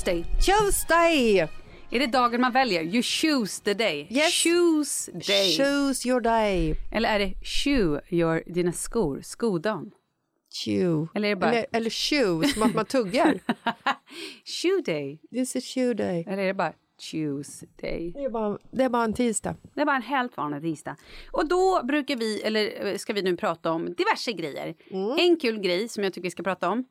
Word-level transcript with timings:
Tuesday. 0.00 0.24
Tuesday! 0.46 1.38
Är 1.90 1.98
det 1.98 2.06
dagen 2.06 2.40
man 2.40 2.52
väljer? 2.52 2.82
You 2.82 3.02
choose 3.02 3.64
the 3.64 3.74
day. 3.74 4.06
Yes. 4.10 4.42
Choose 4.44 5.12
day. 5.12 5.56
Choose 5.56 6.08
your 6.08 6.20
day. 6.20 6.74
Eller 6.92 7.08
är 7.08 7.18
det 7.18 7.34
shoe 7.42 8.00
your, 8.10 8.42
dina 8.46 8.72
skor, 8.72 9.20
skodagen? 9.22 9.90
Chew. 10.64 11.08
Eller 11.14 11.28
är 11.28 11.34
det 11.34 11.40
bara- 11.40 11.50
eller, 11.50 11.66
eller 11.72 11.90
chew, 11.90 12.48
som 12.48 12.62
att 12.62 12.74
man 12.74 12.84
tuggar. 12.84 13.40
Shoe 14.44 14.82
day. 14.86 15.18
This 15.30 15.56
is 15.56 15.64
chew 15.74 15.94
day. 15.94 16.24
Eller 16.28 16.42
är 16.42 16.46
det 16.46 16.54
bara 16.54 16.72
choose 17.10 17.66
day? 17.82 18.12
Det 18.14 18.24
är 18.24 18.30
bara, 18.30 18.58
det 18.70 18.84
är 18.84 18.88
bara 18.88 19.04
en 19.04 19.12
tisdag. 19.14 19.56
Det 19.74 19.80
är 19.80 19.86
bara 19.86 19.96
en 19.96 20.02
helt 20.02 20.36
vanlig 20.36 20.62
tisdag. 20.62 20.96
Och 21.32 21.48
då 21.48 21.80
brukar 21.84 22.16
vi, 22.16 22.40
eller 22.42 22.86
eh, 22.86 22.96
ska 22.96 23.12
vi 23.12 23.22
nu 23.22 23.36
prata 23.36 23.72
om 23.72 23.94
diverse 23.94 24.32
grejer. 24.32 24.74
En 25.18 25.36
kul 25.36 25.58
grej 25.60 25.88
som 25.88 26.04
jag 26.04 26.12
tycker 26.12 26.22
vi 26.26 26.30
ska 26.30 26.42
prata 26.42 26.68
om 26.68 26.84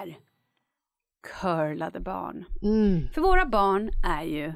är 0.00 0.18
curlade 1.22 2.00
barn. 2.00 2.44
För 3.14 3.20
våra 3.20 3.46
barn 3.46 3.90
är 4.18 4.22
ju 4.24 4.54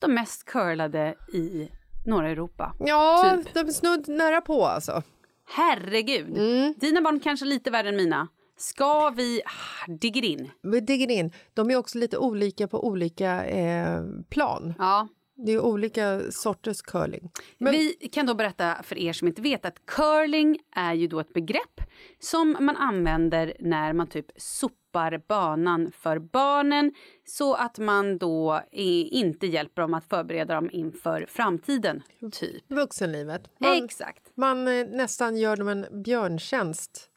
de 0.00 0.14
mest 0.14 0.44
curlade 0.44 1.14
i 1.32 1.68
norra 2.06 2.28
Europa. 2.30 2.74
Ja, 2.78 3.36
Typ. 3.44 3.54
de 3.54 3.60
är 3.60 3.72
snudd 3.72 4.08
nära 4.08 4.40
på 4.40 4.64
alltså. 4.66 5.02
Herregud! 5.46 6.34
Dina 6.80 7.00
barn 7.00 7.20
kanske 7.20 7.46
lite 7.46 7.70
värre 7.70 7.88
än 7.88 7.96
mina. 7.96 8.28
Ska 8.56 9.10
vi 9.10 9.42
ah, 9.44 9.92
digga 9.92 10.22
in? 10.22 10.50
Vi 10.62 10.80
digger 10.80 11.10
in. 11.10 11.32
De 11.54 11.70
är 11.70 11.76
också 11.76 11.98
lite 11.98 12.18
olika 12.18 12.68
på 12.68 12.86
olika 12.86 13.44
eh, 13.44 14.02
plan. 14.30 14.74
Ja. 14.78 15.08
Det 15.36 15.52
är 15.52 15.60
olika 15.60 16.20
sorters 16.30 16.82
curling. 16.82 17.30
Men, 17.58 17.72
Vi 17.72 18.08
kan 18.12 18.26
då 18.26 18.34
berätta 18.34 18.82
för 18.82 18.98
er 18.98 19.12
som 19.12 19.28
inte 19.28 19.42
vet 19.42 19.64
att 19.64 19.86
curling 19.86 20.58
är 20.76 20.94
ju 20.94 21.06
då 21.06 21.20
ett 21.20 21.32
begrepp 21.32 21.80
som 22.18 22.56
man 22.60 22.76
använder 22.76 23.56
när 23.60 23.92
man 23.92 24.06
typ 24.06 24.26
sopar 24.36 24.83
banan 25.28 25.92
för 25.92 26.18
barnen 26.18 26.92
så 27.24 27.54
att 27.54 27.78
man 27.78 28.18
då 28.18 28.60
inte 28.72 29.46
hjälper 29.46 29.82
dem 29.82 29.94
att 29.94 30.04
förbereda 30.04 30.54
dem 30.54 30.70
inför 30.72 31.26
framtiden, 31.28 32.02
typ. 32.32 32.72
vuxenlivet. 32.72 33.50
Man, 33.58 33.84
Exakt. 33.84 34.32
man 34.34 34.68
eh, 34.68 34.86
nästan 34.86 35.36
gör 35.36 35.56
dem 35.56 35.68
en 35.68 36.02
björntjänst 36.02 37.10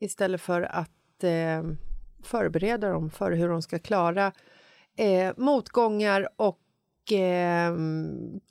istället 0.00 0.40
för 0.40 0.62
att 0.62 1.24
eh, 1.24 1.62
förbereda 2.22 2.88
dem 2.88 3.10
för 3.10 3.32
hur 3.32 3.48
de 3.48 3.62
ska 3.62 3.78
klara 3.78 4.32
eh, 4.96 5.32
motgångar 5.36 6.28
och 6.36 7.12
eh, 7.12 7.74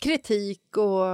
kritik 0.01 0.77
och 0.77 1.05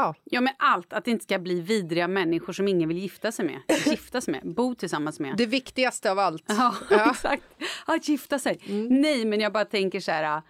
Ja. 0.00 0.14
Ja, 0.24 0.40
med 0.40 0.54
allt. 0.58 0.92
Att 0.92 1.04
det 1.04 1.10
inte 1.10 1.22
ska 1.24 1.38
bli 1.38 1.60
vidriga 1.60 2.08
människor 2.08 2.52
som 2.52 2.68
ingen 2.68 2.88
vill 2.88 2.98
gifta 2.98 3.32
sig 3.32 3.44
med. 3.44 3.60
Gifta 3.86 4.20
sig 4.20 4.32
med, 4.32 4.54
bo 4.54 4.74
tillsammans 4.74 5.20
med. 5.20 5.34
Det 5.36 5.46
viktigaste 5.46 6.10
av 6.10 6.18
allt. 6.18 6.44
Ja, 6.48 6.74
Ja. 6.90 7.10
exakt. 7.10 7.42
Att 7.86 8.08
gifta 8.08 8.38
sig. 8.38 8.58
Nej, 8.90 9.24
men 9.24 9.40
jag 9.40 9.52
bara 9.52 9.64
tänker 9.64 10.00
så 10.00 10.10
här. 10.12 10.42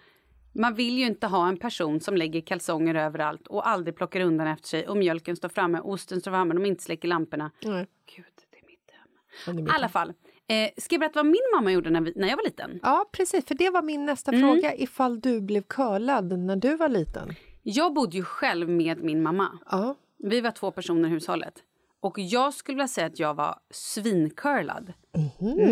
Man 0.53 0.73
vill 0.75 0.97
ju 0.97 1.05
inte 1.05 1.27
ha 1.27 1.47
en 1.47 1.57
person 1.57 1.99
som 1.99 2.17
lägger 2.17 2.41
kalsonger 2.41 2.95
överallt 2.95 3.47
och 3.47 3.67
aldrig 3.69 3.95
plockar 3.95 4.19
undan 4.21 4.47
efter 4.47 4.67
sig 4.67 4.87
och 4.87 4.97
mjölken 4.97 5.35
står 5.35 5.49
framme, 5.49 5.79
osten 5.79 6.21
står 6.21 6.31
framme, 6.31 6.53
de 6.53 6.65
inte 6.65 6.83
släcker 6.83 7.07
lamporna. 7.07 7.51
Nej. 7.63 7.87
Gud, 8.15 8.25
det 8.51 8.57
är 8.57 8.65
mitt 8.67 9.57
hem. 9.57 9.67
I 9.67 9.71
alla 9.75 9.89
fall. 9.89 10.13
Eh, 10.47 10.69
ska 10.77 10.95
jag 10.95 10.99
berätta 10.99 11.19
vad 11.19 11.25
min 11.25 11.41
mamma 11.55 11.71
gjorde 11.71 11.89
när, 11.89 12.01
vi, 12.01 12.13
när 12.15 12.27
jag 12.27 12.37
var 12.37 12.43
liten? 12.43 12.79
Ja, 12.83 13.09
precis. 13.11 13.45
För 13.45 13.55
det 13.55 13.69
var 13.69 13.81
min 13.81 14.05
nästa 14.05 14.31
Mm. 14.31 14.41
fråga. 14.41 14.75
Ifall 14.75 15.19
du 15.19 15.41
blev 15.41 15.61
curlad 15.61 16.39
när 16.39 16.55
du 16.55 16.75
var 16.75 16.89
liten. 16.89 17.35
Jag 17.63 17.93
bodde 17.93 18.17
ju 18.17 18.23
själv 18.23 18.69
med 18.69 19.03
min 19.03 19.21
mamma. 19.23 19.59
Ja. 19.71 19.95
Vi 20.17 20.41
var 20.41 20.51
två 20.51 20.71
personer 20.71 21.09
i 21.09 21.11
hushållet. 21.11 21.53
Och 22.01 22.19
jag 22.19 22.53
skulle 22.53 22.75
vilja 22.75 22.87
säga 22.87 23.07
att 23.07 23.19
jag 23.19 23.33
var 23.33 23.59
svincurlad. 23.69 24.93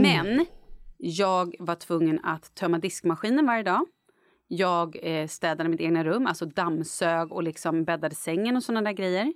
Men 0.02 0.46
jag 0.98 1.56
var 1.60 1.76
tvungen 1.76 2.20
att 2.24 2.56
tömma 2.56 2.78
diskmaskinen 2.80 3.46
varje 3.46 3.64
dag. 3.64 3.86
Jag 4.50 4.98
eh, 5.02 5.28
städade 5.28 5.70
mitt 5.70 5.82
egna 5.82 6.04
rum, 6.04 6.28
alltså 6.28 6.46
dammsög 6.46 7.32
och 7.32 7.44
liksom 7.44 7.84
bäddade 7.84 8.16
sängen 8.16 8.56
och 8.56 8.64
såna 8.64 8.82
där 8.82 8.92
grejer. 8.92 9.34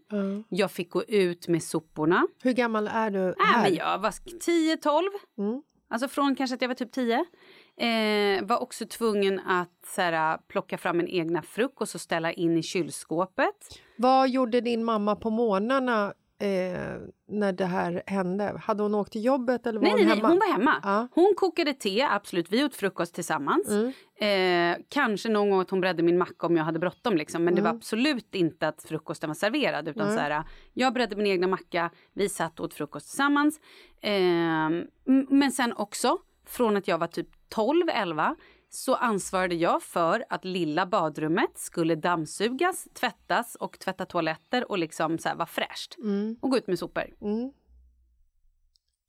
Jag 0.49 0.71
fick 0.71 0.89
gå 0.89 1.03
ut 1.03 1.47
med 1.47 1.63
soporna. 1.63 2.27
Hur 2.43 2.53
gammal 2.53 2.87
är 2.87 3.11
du 3.11 3.19
Äh, 3.29 3.33
här? 3.37 3.63
men 3.63 3.75
jag 3.75 3.99
var 3.99 4.09
10-12. 4.11 5.61
Alltså 5.89 6.07
från 6.07 6.35
kanske 6.35 6.53
att 6.55 6.61
jag 6.61 6.67
var 6.69 6.75
typ 6.75 6.91
10. 6.91 7.25
Eh, 7.81 8.43
var 8.43 8.61
också 8.61 8.85
tvungen 8.85 9.39
att 9.39 9.85
så 9.85 10.01
här, 10.01 10.37
plocka 10.47 10.77
fram 10.77 10.97
min 10.97 11.07
egna 11.07 11.41
frukost 11.41 11.95
och 11.95 12.01
ställa 12.01 12.31
in 12.31 12.57
i 12.57 12.63
kylskåpet. 12.63 13.79
Vad 13.95 14.29
gjorde 14.29 14.61
din 14.61 14.83
mamma 14.83 15.15
på 15.15 15.29
morgnarna 15.29 16.13
eh, 16.39 17.01
när 17.27 17.51
det 17.53 17.65
här 17.65 18.03
hände? 18.05 18.61
Hade 18.63 18.83
hon 18.83 18.95
åkt 18.95 19.11
till 19.11 19.25
jobbet 19.25 19.67
eller 19.67 19.79
var 19.79 19.83
Nej, 19.83 19.91
hon 19.91 19.99
nej, 19.99 20.07
nej, 20.07 20.15
hemma? 20.15 20.27
hon 20.27 20.39
var 20.39 20.51
hemma. 20.51 20.75
Ja. 20.83 21.07
Hon 21.11 21.33
kokade 21.37 21.73
te, 21.73 22.01
absolut. 22.01 22.51
Vi 22.51 22.63
åt 22.63 22.75
frukost 22.75 23.15
tillsammans. 23.15 23.67
Eh, 24.15 24.77
kanske 24.89 25.29
någon 25.29 25.49
gång 25.49 25.61
att 25.61 25.69
hon 25.69 25.81
bredde 25.81 26.03
min 26.03 26.17
macka 26.17 26.47
om 26.47 26.57
jag 26.57 26.63
hade 26.63 26.79
bråttom. 26.79 27.17
Liksom. 27.17 27.43
Men 27.43 27.55
det 27.55 27.61
var 27.61 27.69
absolut 27.69 28.35
inte 28.35 28.67
att 28.67 28.83
frukosten 28.83 29.29
var 29.29 29.35
serverad. 29.35 29.87
Utan 29.87 30.13
så 30.13 30.19
här, 30.19 30.43
jag 30.73 30.93
bredde 30.93 31.15
min 31.15 31.27
egna 31.27 31.47
macka, 31.47 31.91
vi 32.13 32.29
satt 32.29 32.59
och 32.59 32.65
åt 32.65 32.73
frukost 32.73 33.07
tillsammans. 33.07 33.59
Eh, 34.01 34.11
men 35.29 35.51
sen 35.51 35.73
också, 35.73 36.17
från 36.45 36.77
att 36.77 36.87
jag 36.87 36.97
var 36.97 37.07
typ 37.07 37.27
12-11 37.55 38.35
så 38.69 38.95
ansvarade 38.95 39.55
jag 39.55 39.83
för 39.83 40.25
att 40.29 40.45
lilla 40.45 40.85
badrummet 40.85 41.57
skulle 41.57 41.95
dammsugas, 41.95 42.87
tvättas 42.93 43.55
och 43.55 43.79
tvätta 43.79 44.05
toaletter 44.05 44.71
och 44.71 44.77
liksom 44.77 45.17
så 45.17 45.29
vara 45.35 45.45
fräscht. 45.45 45.95
Och 46.41 46.49
gå 46.49 46.57
ut 46.57 46.67
med 46.67 46.79
sopor. 46.79 47.03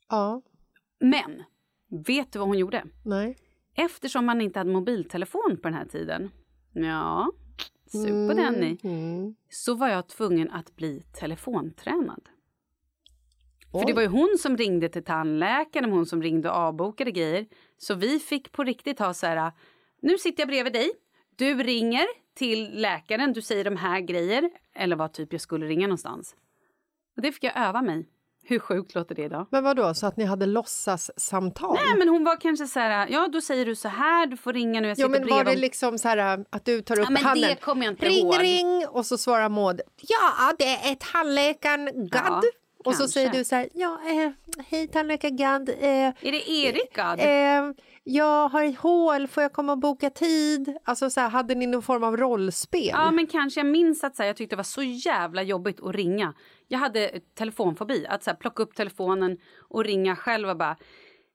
Ja, 0.09 0.43
Men, 1.01 1.43
vet 2.07 2.33
du 2.33 2.39
vad 2.39 2.49
hon 2.49 2.59
gjorde? 2.59 2.85
nej. 3.05 3.37
Eftersom 3.75 4.27
man 4.27 4.41
inte 4.41 4.59
hade 4.59 4.71
mobiltelefon 4.73 5.57
på 5.63 5.69
den 5.69 5.75
här 5.75 5.85
tiden, 5.87 6.31
ja, 6.73 7.33
sug 7.87 8.29
på 8.29 8.35
den 8.37 8.55
ni, 8.55 8.79
Mm. 8.83 9.35
så 9.51 9.75
var 9.75 9.89
jag 9.89 10.07
tvungen 10.09 10.51
att 10.51 10.77
bli 10.77 11.03
telefontränad. 11.13 12.29
För 13.73 13.87
det 13.87 13.93
var 13.93 14.03
ju 14.03 14.09
hon 14.09 14.37
som 14.39 14.57
ringde 14.57 14.89
till 14.89 15.05
tandläkaren, 15.05 15.91
hon 15.91 16.07
som 16.07 16.23
ringde 16.23 16.51
och 16.51 16.57
avbokade 16.57 17.11
grejer. 17.11 17.47
Så 17.79 17.95
vi 17.95 18.19
fick 18.19 18.53
på 18.53 18.65
riktigt 18.65 18.99
ha 18.99 19.15
så 19.15 19.27
här, 19.27 19.53
nu 20.03 20.19
sitter 20.19 20.41
jag 20.41 20.49
bredvid 20.49 20.73
dig, 20.73 20.91
du 21.37 21.55
ringer 21.63 22.07
till 22.37 22.81
läkaren, 22.81 23.33
du 23.33 23.43
säger 23.43 23.65
de 23.65 23.77
här 23.77 24.01
grejer, 24.01 24.51
eller 24.75 24.97
vad 24.97 25.13
typ 25.13 25.33
jag 25.33 25.41
skulle 25.41 25.67
ringa 25.67 25.87
någonstans. 25.87 26.35
Och 27.17 27.23
det 27.23 27.33
fick 27.33 27.45
jag 27.45 27.57
öva 27.57 27.83
mig. 27.83 28.09
Hur 28.45 28.59
sjukt 28.59 28.95
låter 28.95 29.15
det 29.15 29.23
idag? 29.23 29.47
Men 29.51 29.65
vad 29.65 29.77
då 29.77 29.95
så 29.95 30.07
att 30.07 30.17
ni 30.17 30.25
hade 30.25 30.47
låtsassamtal? 30.47 31.75
Nej 31.87 31.99
men 31.99 32.09
hon 32.09 32.25
var 32.25 32.37
kanske 32.41 32.67
så 32.67 32.79
här, 32.81 33.09
ja 33.11 33.29
då 33.33 33.41
säger 33.41 33.67
du 33.67 33.75
så 33.77 33.89
här, 33.89 34.27
du 34.27 34.37
får 34.37 34.53
ringa 34.53 34.81
nu, 34.81 34.89
jag 34.89 34.99
Jo, 34.99 35.07
sitter 35.09 35.21
men 35.21 35.29
var 35.29 35.45
det 35.45 35.57
liksom 35.57 35.99
så 35.99 36.09
här 36.09 36.45
att 36.51 36.65
du 36.65 36.83
tar 36.83 36.99
upp 36.99 37.05
Ja, 37.05 37.11
men 37.11 37.23
det 37.23 37.29
handen? 37.29 37.57
kommer 37.61 37.85
jag 37.85 37.93
inte 37.93 38.07
ring, 38.07 38.27
ihåg. 38.27 38.43
ring! 38.43 38.87
Och 38.89 39.07
så 39.07 39.19
svarar 39.19 39.49
Maud, 39.49 39.81
ja 40.03 40.53
det 40.59 40.65
är 40.65 40.95
tandläkaren 40.95 42.09
Gadd. 42.09 42.25
Ja, 42.27 42.43
och 42.85 42.95
så 42.95 43.09
säger 43.09 43.31
du 43.31 43.45
så 43.45 43.55
här, 43.57 43.69
ja 43.75 43.99
eh, 44.07 44.31
hej 44.67 44.89
tandläkare 44.89 45.31
Gadd. 45.31 45.69
Eh, 45.69 45.77
Är 45.87 46.33
det 46.33 46.51
Erik 46.51 46.95
Gadd? 46.95 47.21
eh, 47.21 47.75
jag 48.05 48.49
har 48.49 48.65
ett 48.65 48.79
hål, 48.79 49.29
får 49.29 49.43
jag 49.43 49.53
komma 49.53 49.73
och 49.73 49.79
boka 49.79 50.11
tid? 50.11 50.77
Alltså 50.85 51.11
så 51.11 51.21
här, 51.21 51.29
hade 51.29 51.55
ni 51.55 51.67
någon 51.67 51.83
form 51.83 52.05
av 52.05 52.17
rollspel? 52.17 52.89
Ja 52.93 53.11
men 53.11 53.27
kanske 53.27 53.61
jag 53.61 53.67
minns 53.67 54.05
att 54.05 54.17
så 54.17 54.23
här, 54.23 54.29
jag 54.29 54.37
tyckte 54.37 54.53
det 54.53 54.59
var 54.59 54.65
så 54.65 54.83
jävla 54.83 55.43
jobbigt 55.43 55.81
att 55.81 55.95
ringa. 55.95 56.35
Jag 56.69 56.79
hade 56.79 57.09
eh, 57.09 57.21
telefonfobi, 57.39 58.07
att 58.09 58.25
så 58.25 58.31
här, 58.31 58.37
plocka 58.37 58.63
upp 58.63 58.75
telefonen 58.75 59.39
och 59.69 59.85
ringa 59.85 60.17
själv 60.17 60.49
och 60.49 60.57
bara 60.57 60.77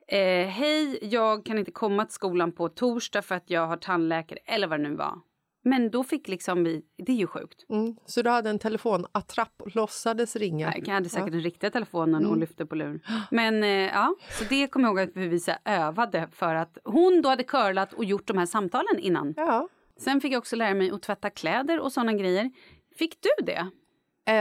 eh, 0.07 0.47
Hej, 0.47 0.99
jag 1.01 1.45
kan 1.45 1.57
inte 1.59 1.71
komma 1.71 2.05
till 2.05 2.13
skolan 2.13 2.51
på 2.51 2.69
torsdag 2.69 3.21
för 3.21 3.35
att 3.35 3.49
jag 3.49 3.67
har 3.67 3.77
tandläkare 3.77 4.39
eller 4.45 4.67
vad 4.67 4.79
det 4.79 4.89
nu 4.89 4.95
var. 4.95 5.13
Men 5.63 5.89
då 5.91 6.03
fick 6.03 6.27
liksom 6.27 6.63
vi, 6.63 6.81
det 6.97 7.11
är 7.11 7.15
ju 7.15 7.27
sjukt. 7.27 7.65
Mm, 7.69 7.95
så 8.05 8.21
du 8.21 8.29
hade 8.29 8.49
en 8.49 8.59
telefonattrapp 8.59 9.61
och 9.61 9.75
låtsades 9.75 10.35
ringa? 10.35 10.73
Jag 10.85 10.93
hade 10.93 11.09
säkert 11.09 11.31
den 11.31 11.41
riktiga 11.41 11.69
telefonen 11.69 12.25
och 12.25 12.37
lyfte 12.37 12.65
på 12.65 12.75
luren. 12.75 12.99
Men 13.31 13.63
eh, 13.63 13.69
ja, 13.69 14.15
så 14.39 14.43
det 14.49 14.67
kommer 14.67 14.87
jag 14.87 14.99
ihåg 14.99 15.09
att 15.09 15.15
vi 15.15 15.39
så 15.39 15.51
övade 15.65 16.27
för 16.31 16.55
att 16.55 16.77
hon 16.83 17.21
då 17.21 17.29
hade 17.29 17.43
curlat 17.43 17.93
och 17.93 18.05
gjort 18.05 18.27
de 18.27 18.37
här 18.37 18.45
samtalen 18.45 18.99
innan. 18.99 19.33
Ja, 19.37 19.67
Sen 19.99 20.21
fick 20.21 20.33
jag 20.33 20.39
också 20.39 20.55
lära 20.55 20.73
mig 20.73 20.91
att 20.91 21.01
tvätta 21.01 21.29
kläder 21.29 21.79
och 21.79 21.91
sådana 21.91 22.13
grejer. 22.13 22.51
Fick 22.97 23.17
du 23.21 23.45
det? 23.45 23.71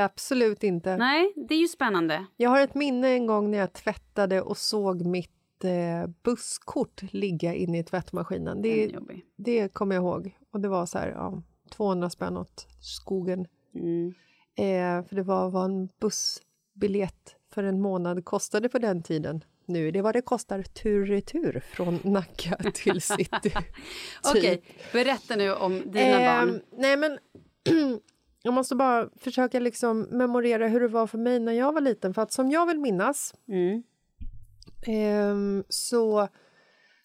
absolut 0.04 0.64
inte. 0.64 0.96
Nej, 0.96 1.32
det 1.48 1.54
är 1.54 1.58
ju 1.58 1.68
spännande. 1.68 2.26
Jag 2.36 2.50
har 2.50 2.60
ett 2.60 2.74
minne 2.74 3.08
en 3.08 3.26
gång 3.26 3.50
när 3.50 3.58
jag 3.58 3.72
tvättade 3.72 4.42
och 4.42 4.56
såg 4.56 5.06
mitt 5.06 5.64
eh, 5.64 6.10
busskort 6.22 7.02
ligga 7.12 7.54
inne 7.54 7.78
i 7.78 7.84
tvättmaskinen. 7.84 8.62
Det, 8.62 8.92
det 9.36 9.74
kommer 9.74 9.94
jag 9.94 10.02
ihåg. 10.02 10.36
Och 10.56 10.62
det 10.62 10.68
var 10.68 10.86
så 10.86 10.98
här, 10.98 11.08
ja, 11.08 11.42
200 11.70 12.10
spänn 12.10 12.36
åt 12.36 12.66
skogen. 12.80 13.46
Mm. 13.74 14.14
Eh, 14.58 15.08
för 15.08 15.16
det 15.16 15.22
var 15.22 15.50
vad 15.50 15.64
en 15.64 15.88
bussbiljett 16.00 17.36
för 17.52 17.62
en 17.64 17.80
månad 17.80 18.24
kostade 18.24 18.68
på 18.68 18.78
den 18.78 19.02
tiden. 19.02 19.44
Nu 19.66 19.88
är 19.88 19.92
det 19.92 20.02
vad 20.02 20.14
det 20.14 20.22
kostar 20.22 20.62
tur 20.62 21.06
retur 21.06 21.60
från 21.60 21.98
Nacka 22.04 22.56
till 22.74 23.00
city. 23.02 23.52
Okej, 24.34 24.62
berätta 24.92 25.36
nu 25.36 25.54
om 25.54 25.82
dina 25.90 26.20
Ehm, 26.20 26.48
barn. 26.48 26.60
Nej, 26.72 26.96
men 26.96 27.18
jag 28.42 28.54
måste 28.54 28.74
bara 28.76 29.08
försöka 29.16 29.60
liksom 29.60 30.00
memorera 30.00 30.68
hur 30.68 30.80
det 30.80 30.88
var 30.88 31.06
för 31.06 31.18
mig 31.18 31.40
när 31.40 31.52
jag 31.52 31.72
var 31.72 31.80
liten. 31.80 32.14
För 32.14 32.22
att 32.22 32.32
som 32.32 32.50
jag 32.50 32.66
vill 32.66 32.78
minnas 32.78 33.34
Mm. 33.48 33.82
ehm, 34.86 35.64
så 35.68 36.28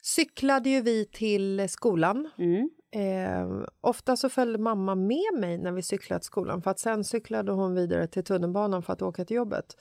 cyklade 0.01 0.69
ju 0.69 0.81
vi 0.81 1.06
till 1.06 1.69
skolan. 1.69 2.30
Mm. 2.38 2.69
Ehm, 2.91 3.65
ofta 3.81 4.17
så 4.17 4.29
följde 4.29 4.60
mamma 4.60 4.95
med 4.95 5.33
mig 5.39 5.57
när 5.57 5.71
vi 5.71 5.81
cyklade 5.81 6.19
till 6.19 6.25
skolan 6.25 6.62
för 6.62 6.71
att 6.71 6.79
sen 6.79 7.03
cyklade 7.03 7.51
hon 7.51 7.75
vidare 7.75 8.07
till 8.07 8.24
tunnelbanan 8.24 8.83
för 8.83 8.93
att 8.93 9.01
åka 9.01 9.25
till 9.25 9.36
jobbet. 9.36 9.77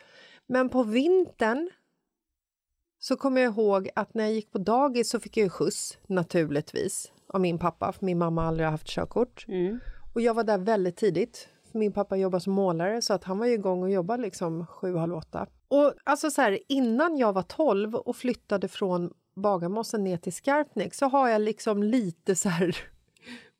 Men 0.46 0.68
på 0.68 0.82
vintern 0.82 1.70
så 2.98 3.16
kommer 3.16 3.40
jag 3.40 3.52
ihåg 3.52 3.88
att 3.94 4.14
när 4.14 4.24
jag 4.24 4.32
gick 4.32 4.52
på 4.52 4.58
dagis 4.58 5.10
så 5.10 5.20
fick 5.20 5.36
jag 5.36 5.44
ju 5.44 5.50
skjuts, 5.50 5.98
naturligtvis, 6.06 7.12
av 7.26 7.40
min 7.40 7.58
pappa, 7.58 7.92
för 7.92 8.06
min 8.06 8.18
mamma 8.18 8.42
har 8.42 8.48
aldrig 8.48 8.68
haft 8.68 8.86
körkort. 8.86 9.44
Mm. 9.48 9.80
Och 10.14 10.20
jag 10.20 10.34
var 10.34 10.44
där 10.44 10.58
väldigt 10.58 10.96
tidigt. 10.96 11.48
För 11.72 11.78
min 11.78 11.92
pappa 11.92 12.16
jobbar 12.16 12.38
som 12.38 12.52
målare 12.52 13.02
så 13.02 13.14
att 13.14 13.24
han 13.24 13.38
var 13.38 13.46
ju 13.46 13.52
igång 13.52 13.82
och 13.82 13.90
jobbade 13.90 14.22
liksom 14.22 14.66
sju, 14.66 14.96
halv 14.96 15.14
åtta. 15.14 15.46
Och 15.68 15.94
alltså 16.04 16.30
så 16.30 16.42
här, 16.42 16.58
innan 16.68 17.16
jag 17.16 17.32
var 17.32 17.42
12 17.42 17.94
och 17.94 18.16
flyttade 18.16 18.68
från 18.68 19.12
Bagarmossen 19.36 20.04
ner 20.04 20.16
till 20.16 20.32
Skarpnäck 20.32 20.94
så 20.94 21.06
har 21.06 21.28
jag 21.28 21.42
liksom 21.42 21.82
lite 21.82 22.36
så 22.36 22.48
här 22.48 22.76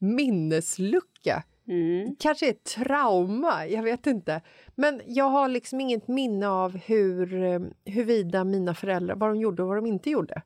minneslucka. 0.00 1.42
Mm. 1.69 2.16
Kanske 2.19 2.49
ett 2.49 2.64
trauma, 2.64 3.66
jag 3.66 3.83
vet 3.83 4.07
inte. 4.07 4.42
Men 4.75 5.00
jag 5.07 5.25
har 5.25 5.49
liksom 5.49 5.80
inget 5.80 6.09
minne 6.09 6.49
av 6.49 6.76
hur, 6.76 7.42
eh, 7.42 7.61
huruvida 7.85 8.45
mina 8.45 8.75
föräldrar, 8.75 9.16
vad 9.16 9.30
de 9.30 9.40
gjorde 9.40 9.62
och 9.62 9.69
vad 9.69 9.76
de 9.76 9.87
inte 9.87 10.11
gjorde. 10.11 10.42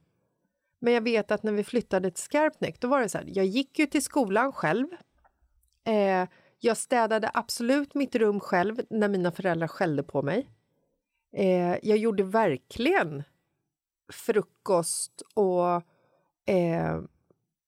Men 0.78 0.92
jag 0.92 1.00
vet 1.00 1.30
att 1.30 1.42
när 1.42 1.52
vi 1.52 1.64
flyttade 1.64 2.10
till 2.10 2.22
Skarpnäck, 2.22 2.80
då 2.80 2.88
var 2.88 3.00
det 3.00 3.08
så 3.08 3.18
här, 3.18 3.26
jag 3.28 3.46
gick 3.46 3.78
ju 3.78 3.86
till 3.86 4.02
skolan 4.02 4.52
själv. 4.52 4.86
Eh, 5.84 6.28
jag 6.60 6.76
städade 6.76 7.30
absolut 7.34 7.94
mitt 7.94 8.14
rum 8.14 8.40
själv 8.40 8.80
när 8.90 9.08
mina 9.08 9.32
föräldrar 9.32 9.68
skällde 9.68 10.02
på 10.02 10.22
mig. 10.22 10.48
Eh, 11.36 11.76
jag 11.82 11.98
gjorde 11.98 12.22
verkligen 12.22 13.22
frukost 14.12 15.22
och 15.34 15.74
eh, 16.54 17.00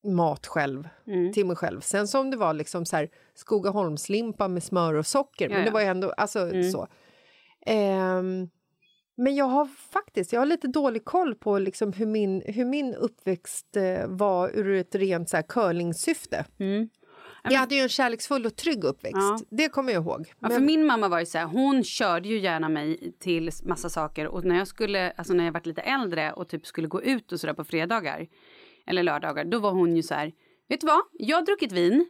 mat 0.07 0.47
själv 0.47 0.89
Mm. 1.07 1.33
till 1.33 1.47
mig 1.47 1.57
själv. 1.57 1.81
Sen 1.81 2.09
som 2.09 2.31
det 2.31 2.37
var 2.37 2.55
liksom 2.55 2.87
så 2.87 2.97
här 2.97 3.09
Skogaholmslimpa 3.35 4.49
med 4.49 4.63
smör 4.63 4.95
och 4.95 5.07
socker, 5.07 5.49
men 5.49 5.65
det 5.65 5.71
var 5.71 5.81
ju 5.81 5.87
ändå 5.87 6.11
alltså 6.11 6.39
Mm. 6.41 6.71
så. 6.71 6.89
Ehm, 7.67 8.49
men 9.17 9.35
jag 9.37 9.45
har 9.45 9.65
faktiskt 9.93 10.33
jag 10.33 10.41
har 10.41 10.47
lite 10.47 10.69
dålig 10.69 11.05
koll 11.05 11.35
på 11.35 11.59
liksom 11.59 11.93
hur, 11.93 12.07
min, 12.07 12.43
hur 12.47 12.65
min 12.65 12.95
uppväxt 12.95 13.77
eh, 13.77 14.07
var 14.09 14.51
ur 14.55 14.75
ett 14.75 14.95
rent 14.95 15.29
så 15.31 15.37
här 15.37 15.45
curlingsyfte. 15.49 16.45
Mm. 16.59 16.89
Jag 17.51 17.59
hade 17.59 17.75
ju 17.75 17.81
en 17.81 17.89
kärleksfull 17.89 18.47
och 18.47 18.57
trygg 18.57 18.85
uppväxt. 18.85 19.17
Ja. 19.17 19.39
Det 19.51 19.69
kommer 19.69 19.93
jag 19.93 20.03
ihåg. 20.03 20.33
Ja, 20.41 20.49
för 20.49 20.61
min 20.61 20.87
mamma 20.87 21.09
var 21.09 21.21
ju 21.21 21.27
så 21.27 21.39
här, 21.39 21.45
hon 21.47 21.85
körde 21.85 22.29
ju 22.29 22.39
gärna 22.39 22.69
mig 22.69 23.13
till 23.21 23.51
massa 23.65 23.89
saker 23.91 24.27
och 24.27 24.45
när 24.45 24.59
jag 24.59 24.69
skulle, 24.69 25.11
alltså 25.11 25.35
när 25.35 25.45
jag 25.45 25.53
var 25.53 25.61
lite 25.65 25.81
äldre 25.81 26.33
och 26.33 26.49
typ 26.49 26.67
skulle 26.67 26.89
gå 26.89 27.03
ut 27.03 27.33
och 27.33 27.41
sådär 27.41 27.55
på 27.55 27.65
fredagar 27.65 28.27
eller 28.87 29.03
lördagar, 29.03 29.45
då 29.45 29.59
var 29.59 29.73
hon 29.73 29.97
ju 29.97 30.03
så 30.03 30.15
här, 30.15 30.33
vet 30.69 30.81
du 30.81 30.87
vad, 30.87 31.03
jag 31.13 31.37
har 31.37 31.43
druckit 31.43 31.73
vin, 31.73 32.07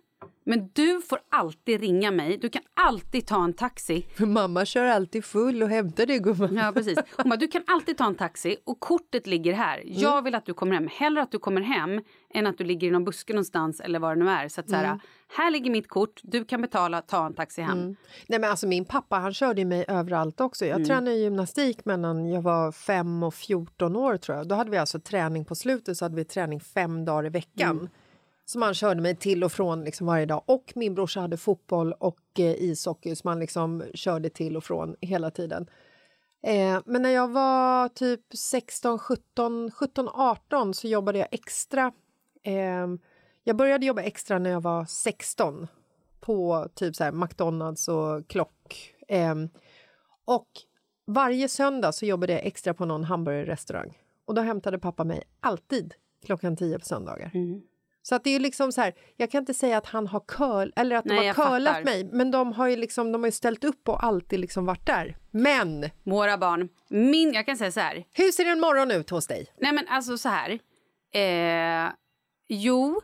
men 0.49 0.71
du 0.73 1.01
får 1.01 1.19
alltid 1.29 1.81
ringa 1.81 2.11
mig. 2.11 2.39
Du 2.39 2.49
kan 2.49 2.63
alltid 2.75 3.27
ta 3.27 3.45
en 3.45 3.53
taxi. 3.53 4.07
För 4.17 4.27
mamma 4.27 4.65
kör 4.65 4.85
alltid 4.85 5.25
full 5.25 5.63
och 5.63 5.69
hämtar 5.69 6.07
dig 6.07 6.19
gumman. 6.19 6.57
Ja 6.57 6.73
precis. 6.75 6.99
Hon 7.17 7.29
bara, 7.29 7.37
du 7.37 7.49
kan 7.49 7.63
alltid 7.67 7.99
ta 7.99 8.07
en 8.07 8.15
taxi 8.15 8.57
och 8.65 8.81
kortet 8.81 9.27
ligger 9.27 9.53
här. 9.53 9.79
Mm. 9.79 9.93
Jag 9.93 10.23
vill 10.23 10.35
att 10.35 10.47
du 10.47 10.55
kommer 10.55 10.75
hem. 10.75 10.89
Hellre 10.93 11.23
att 11.23 11.31
du 11.31 11.39
kommer 11.39 11.61
hem 11.61 12.01
än 12.35 12.47
att 12.47 12.59
du 12.59 12.65
ligger 12.65 12.89
i 12.89 12.91
någon 12.91 13.05
buske 13.05 13.33
någonstans 13.33 13.81
eller 13.81 13.99
vad 13.99 14.17
det 14.19 14.25
nu 14.25 14.31
är. 14.31 14.49
Så 14.49 14.61
att 14.61 14.71
så 14.71 14.77
här, 14.77 14.85
mm. 14.85 14.99
här 15.37 15.51
ligger 15.51 15.71
mitt 15.71 15.89
kort, 15.89 16.21
du 16.23 16.45
kan 16.45 16.63
betala, 16.63 17.03
ta 17.03 17.27
en 17.27 17.35
taxi 17.35 17.63
hem. 17.63 17.79
Mm. 17.79 17.97
Nej 18.27 18.39
men 18.39 18.51
alltså 18.51 18.67
min 18.67 18.85
pappa 18.85 19.17
han 19.17 19.35
körde 19.35 19.65
mig 19.65 19.85
överallt 19.89 20.41
också. 20.41 20.67
Jag 20.67 20.77
mm. 20.77 20.89
tränade 20.89 21.17
gymnastik 21.17 21.85
mellan 21.85 22.27
jag 22.27 22.43
var 22.43 22.73
5 22.73 23.23
och 23.23 23.35
14 23.35 23.97
år 23.97 24.17
tror 24.17 24.39
jag. 24.39 24.49
Då 24.49 24.55
hade 24.55 24.71
vi 24.71 24.77
alltså 24.77 25.01
träning 25.01 25.45
på 25.45 25.55
slutet 25.55 25.97
så 25.97 26.05
hade 26.05 26.17
vi 26.17 26.25
träning 26.25 26.61
fem 26.61 27.05
dagar 27.05 27.27
i 27.27 27.29
veckan. 27.29 27.89
Som 28.47 28.63
han 28.63 28.75
körde 28.75 29.01
mig 29.01 29.17
till 29.17 29.45
och 29.45 29.53
från 29.53 29.85
liksom 29.85 30.07
varje 30.07 30.27
dag. 30.27 30.43
Och 30.47 30.73
min 30.75 30.95
brorsa 30.95 31.21
hade 31.21 31.37
fotboll 31.37 31.93
och 31.93 32.21
eh, 32.39 32.63
ishockey 32.63 33.17
som 33.17 33.29
han 33.29 33.41
liksom 33.41 33.85
körde 33.95 34.29
till 34.29 34.57
och 34.57 34.65
från 34.65 34.97
hela 35.01 35.31
tiden. 35.31 35.67
Eh, 36.43 36.81
men 36.85 37.03
när 37.03 37.11
jag 37.11 37.29
var 37.29 37.89
typ 37.89 38.21
16, 38.35 38.99
17, 38.99 39.71
17, 39.71 40.09
18 40.09 40.75
så 40.75 40.89
jobbade 40.89 41.19
jag 41.19 41.29
extra. 41.31 41.93
Eh, 42.43 42.87
jag 43.45 43.57
började 43.57 43.87
jobba 43.87 44.03
extra 44.03 44.39
när 44.39 44.51
jag 44.51 44.61
var 44.61 44.85
16 44.85 45.67
på 46.21 46.69
typ 46.75 46.97
så 46.97 47.05
här 47.05 47.13
McDonalds 47.13 47.89
och 47.89 48.29
Klock. 48.29 48.95
Eh, 49.09 49.35
och 50.25 50.49
varje 51.07 51.49
söndag 51.49 51.93
så 51.93 52.07
jobbade 52.07 52.33
jag 52.33 52.47
extra 52.47 52.75
på 52.75 52.85
någon 52.85 53.05
hamburgerrestaurang. 53.05 53.99
Och 54.25 54.35
då 54.35 54.43
hämtade 54.43 54.79
pappa 54.79 55.05
mig 55.05 55.23
alltid 55.41 55.95
klockan 56.25 56.57
10 56.57 56.79
på 56.79 56.85
söndagar. 56.85 57.31
Mm. 57.35 57.63
Så 58.09 58.15
att 58.15 58.25
det 58.25 58.31
är 58.31 58.41
liksom 58.41 58.73
så 58.73 58.81
här, 58.81 58.95
jag 59.17 59.31
kan 59.31 59.39
inte 59.39 59.55
säga 59.55 59.79
att 59.79 59.87
han 59.87 60.07
har 60.07 60.21
curl, 60.21 60.73
eller 60.77 60.97
att 60.97 61.05
Nej, 61.05 61.19
de 61.19 61.27
har 61.27 61.35
curlat 61.35 61.85
mig, 61.85 62.05
men 62.13 62.31
de 62.31 62.53
har 62.53 62.69
ju 62.69 62.77
liksom, 62.77 63.13
de 63.13 63.23
har 63.23 63.31
ställt 63.31 63.65
upp 63.65 63.89
och 63.89 64.05
alltid 64.05 64.41
liksom 64.41 64.67
varit 64.67 64.87
där. 64.87 65.17
Men! 65.31 65.91
Våra 66.05 66.39
barn. 66.39 66.69
Min, 66.89 67.33
jag 67.33 67.47
kan 67.47 67.57
säga 67.57 67.73
så 67.73 67.81
här. 67.81 68.05
Hur 68.13 68.33
ser 68.33 68.47
en 68.47 68.61
morgon 68.61 68.91
ut 68.91 69.11
hos 69.11 69.27
dig? 69.27 69.47
Nej 69.61 69.73
men 69.73 69.89
alltså 69.89 70.19
så 70.19 70.29
här. 70.29 70.51
Eh, 71.15 71.93
jo, 72.49 73.01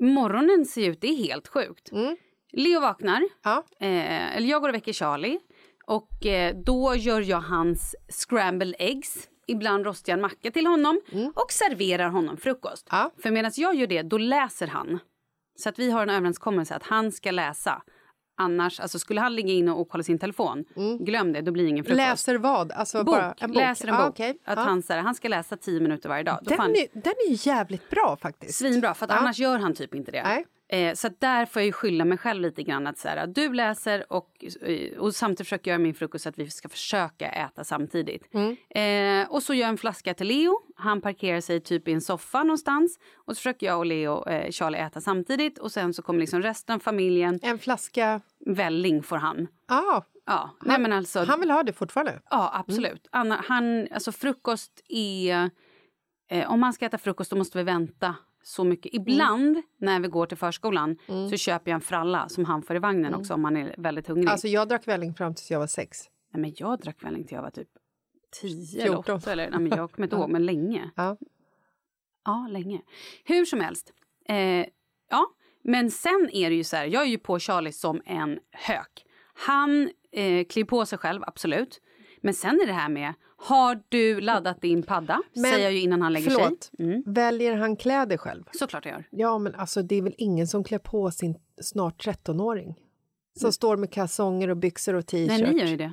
morgonen 0.00 0.66
ser 0.66 0.90
ut, 0.90 1.00
det 1.00 1.08
är 1.08 1.16
helt 1.16 1.48
sjukt. 1.48 1.92
Mm. 1.92 2.16
Leo 2.52 2.80
vaknar, 2.80 3.22
ja. 3.42 3.64
eh, 3.80 4.36
eller 4.36 4.48
jag 4.48 4.62
går 4.62 4.68
och 4.68 4.74
väcker 4.74 4.92
Charlie. 4.92 5.38
Och 5.86 6.26
eh, 6.26 6.56
då 6.56 6.94
gör 6.94 7.20
jag 7.20 7.40
hans 7.40 7.94
scrambled 8.08 8.74
eggs 8.78 9.28
ibland 9.46 9.86
en 10.06 10.20
macka 10.20 10.50
till 10.50 10.66
honom 10.66 11.00
mm. 11.12 11.32
och 11.34 11.52
serverar 11.52 12.08
honom 12.08 12.36
frukost. 12.36 12.88
Ja. 12.90 13.10
För 13.22 13.30
medan 13.30 13.52
jag 13.54 13.74
gör 13.74 13.86
det, 13.86 14.02
då 14.02 14.18
läser 14.18 14.66
han. 14.66 14.98
Så 15.56 15.68
att 15.68 15.78
vi 15.78 15.90
har 15.90 16.02
en 16.02 16.10
överenskommelse 16.10 16.74
att 16.74 16.82
han 16.82 17.12
ska 17.12 17.30
läsa. 17.30 17.82
Annars, 18.36 18.80
alltså 18.80 18.98
skulle 18.98 19.20
han 19.20 19.34
ligga 19.34 19.52
inne 19.52 19.70
och 19.70 19.88
kolla 19.88 20.04
sin 20.04 20.18
telefon, 20.18 20.64
mm. 20.76 21.04
glöm 21.04 21.32
det, 21.32 21.40
då 21.40 21.52
blir 21.52 21.64
det 21.64 21.70
ingen 21.70 21.84
frukost. 21.84 21.96
Läser 21.96 22.38
vad? 22.38 22.72
Alltså 22.72 23.04
bok. 23.04 23.14
Bara 23.14 23.34
en 23.38 23.50
bok. 23.50 23.56
Läser 23.56 23.88
en 23.88 23.94
ah, 23.94 24.06
bok. 24.06 24.14
Okay. 24.14 24.34
Att 24.44 24.58
ah. 24.58 24.60
han, 24.60 24.82
så 24.82 24.92
här, 24.92 25.00
han 25.00 25.14
ska 25.14 25.28
läsa 25.28 25.56
tio 25.56 25.80
minuter 25.80 26.08
varje 26.08 26.22
dag. 26.22 26.38
Den, 26.42 26.56
fan... 26.56 26.70
är, 26.70 26.86
den 26.92 27.14
är 27.28 27.46
jävligt 27.46 27.90
bra 27.90 28.16
faktiskt. 28.20 28.58
Svinbra, 28.58 28.94
för 28.94 29.06
ah. 29.06 29.14
annars 29.14 29.38
gör 29.38 29.58
han 29.58 29.74
typ 29.74 29.94
inte 29.94 30.10
det. 30.10 30.22
Nej. 30.22 30.46
Eh, 30.74 30.94
så 30.94 31.08
där 31.18 31.46
får 31.46 31.62
jag 31.62 31.66
ju 31.66 31.72
skylla 31.72 32.04
mig 32.04 32.18
själv 32.18 32.42
lite 32.42 32.62
grann. 32.62 32.86
Att 32.86 32.98
så 32.98 33.08
här, 33.08 33.26
du 33.26 33.52
läser 33.52 34.12
och, 34.12 34.44
eh, 34.62 34.98
och 34.98 35.14
samtidigt 35.14 35.46
försöker 35.46 35.70
jag 35.70 35.74
göra 35.74 35.82
min 35.82 35.94
frukost 35.94 36.22
så 36.22 36.28
att 36.28 36.38
vi 36.38 36.50
ska 36.50 36.68
försöka 36.68 37.30
äta 37.30 37.64
samtidigt. 37.64 38.34
Mm. 38.34 38.56
Eh, 38.70 39.30
och 39.30 39.42
så 39.42 39.54
gör 39.54 39.60
jag 39.60 39.68
en 39.68 39.78
flaska 39.78 40.14
till 40.14 40.26
Leo. 40.26 40.60
Han 40.76 41.00
parkerar 41.00 41.40
sig 41.40 41.60
typ 41.60 41.88
i 41.88 41.92
en 41.92 42.00
soffa 42.00 42.42
någonstans. 42.42 42.98
Och 43.14 43.36
så 43.36 43.38
försöker 43.40 43.66
jag 43.66 43.78
och 43.78 43.86
Leo, 43.86 44.28
eh, 44.28 44.50
Charlie 44.50 44.78
äta 44.78 45.00
samtidigt. 45.00 45.58
Och 45.58 45.72
sen 45.72 45.94
så 45.94 46.02
kommer 46.02 46.20
liksom 46.20 46.42
resten 46.42 46.74
av 46.74 46.78
familjen. 46.78 47.40
En 47.42 47.58
flaska? 47.58 48.20
Välling 48.46 49.02
får 49.02 49.16
han. 49.16 49.48
Ah. 49.68 50.02
Ja, 50.26 50.50
han, 50.58 50.82
men 50.82 50.92
alltså, 50.92 51.24
han 51.24 51.40
vill 51.40 51.50
ha 51.50 51.62
det 51.62 51.72
fortfarande? 51.72 52.20
Ja, 52.30 52.50
absolut. 52.54 53.08
Mm. 53.12 53.20
Anna, 53.20 53.44
han, 53.48 53.88
alltså 53.92 54.12
frukost 54.12 54.80
är... 54.88 55.50
Eh, 56.30 56.50
om 56.50 56.60
man 56.60 56.72
ska 56.72 56.86
äta 56.86 56.98
frukost 56.98 57.30
då 57.30 57.36
måste 57.36 57.58
vi 57.58 57.64
vänta 57.64 58.14
så 58.46 58.64
mycket. 58.64 58.94
Ibland 58.94 59.56
mm. 59.56 59.62
när 59.78 60.00
vi 60.00 60.08
går 60.08 60.26
till 60.26 60.38
förskolan 60.38 60.98
mm. 61.06 61.28
så 61.28 61.36
köper 61.36 61.70
jag 61.70 61.74
en 61.74 61.80
fralla 61.80 62.28
som 62.28 62.44
han 62.44 62.62
får 62.62 62.76
i 62.76 62.78
vagnen 62.78 63.06
mm. 63.06 63.20
också 63.20 63.34
om 63.34 63.42
man 63.42 63.56
är 63.56 63.74
väldigt 63.78 64.06
hungrig. 64.06 64.28
Alltså 64.28 64.48
jag 64.48 64.68
drack 64.68 64.88
välling 64.88 65.14
fram 65.14 65.34
tills 65.34 65.50
jag 65.50 65.58
var 65.58 65.66
sex. 65.66 65.98
Nej, 66.32 66.40
men 66.40 66.52
jag 66.56 66.80
drack 66.80 67.04
välling 67.04 67.24
till 67.24 67.34
jag 67.34 67.42
var 67.42 67.50
typ 67.50 67.68
tio 68.40 68.82
eller 68.82 68.98
åtta. 68.98 69.32
Eller, 69.32 69.50
nej, 69.50 69.60
men 69.60 69.78
jag 69.78 69.92
kommer 69.92 70.06
inte 70.06 70.16
ihåg, 70.20 70.30
men 70.30 70.46
länge. 70.46 70.90
Ja. 70.96 71.16
ja, 72.24 72.46
länge. 72.50 72.82
Hur 73.24 73.44
som 73.44 73.60
helst. 73.60 73.92
Eh, 74.28 74.66
ja, 75.10 75.26
men 75.62 75.90
sen 75.90 76.30
är 76.32 76.50
det 76.50 76.56
ju 76.56 76.64
så 76.64 76.76
här, 76.76 76.86
jag 76.86 77.02
är 77.02 77.06
ju 77.06 77.18
på 77.18 77.38
Charlie 77.38 77.72
som 77.72 78.02
en 78.04 78.38
hök. 78.50 79.04
Han 79.34 79.90
eh, 80.12 80.44
kliver 80.46 80.68
på 80.68 80.86
sig 80.86 80.98
själv, 80.98 81.22
absolut. 81.26 81.80
Men 82.20 82.34
sen 82.34 82.60
är 82.62 82.66
det 82.66 82.72
här 82.72 82.88
med, 82.88 83.14
har 83.44 83.82
du 83.88 84.20
laddat 84.20 84.60
din 84.60 84.82
padda? 84.82 85.22
Men, 85.34 85.52
säger 85.52 85.64
jag 85.64 85.72
ju 85.72 85.80
innan 85.80 86.02
han 86.02 86.12
lägger 86.12 86.30
förlåt, 86.30 86.64
sig. 86.64 86.86
Mm. 86.86 87.02
Väljer 87.06 87.56
han 87.56 87.76
kläder 87.76 88.16
själv? 88.16 88.44
Såklart 88.52 88.84
jag 88.84 88.92
gör. 88.92 89.04
Ja, 89.10 89.38
men 89.38 89.54
alltså 89.54 89.82
det 89.82 89.94
är 89.94 90.02
väl 90.02 90.14
ingen 90.18 90.46
som 90.48 90.64
klär 90.64 90.78
på 90.78 91.10
sin 91.10 91.38
snart 91.60 92.06
13-åring? 92.06 92.74
Som 93.36 93.46
mm. 93.46 93.52
står 93.52 93.76
med 93.76 93.92
kalsonger 93.92 94.48
och 94.48 94.56
byxor 94.56 94.94
och 94.94 95.06
t-shirt. 95.06 95.28
Nej, 95.28 95.54
ni 95.54 95.60
gör 95.60 95.66
ju 95.66 95.76
det. 95.76 95.92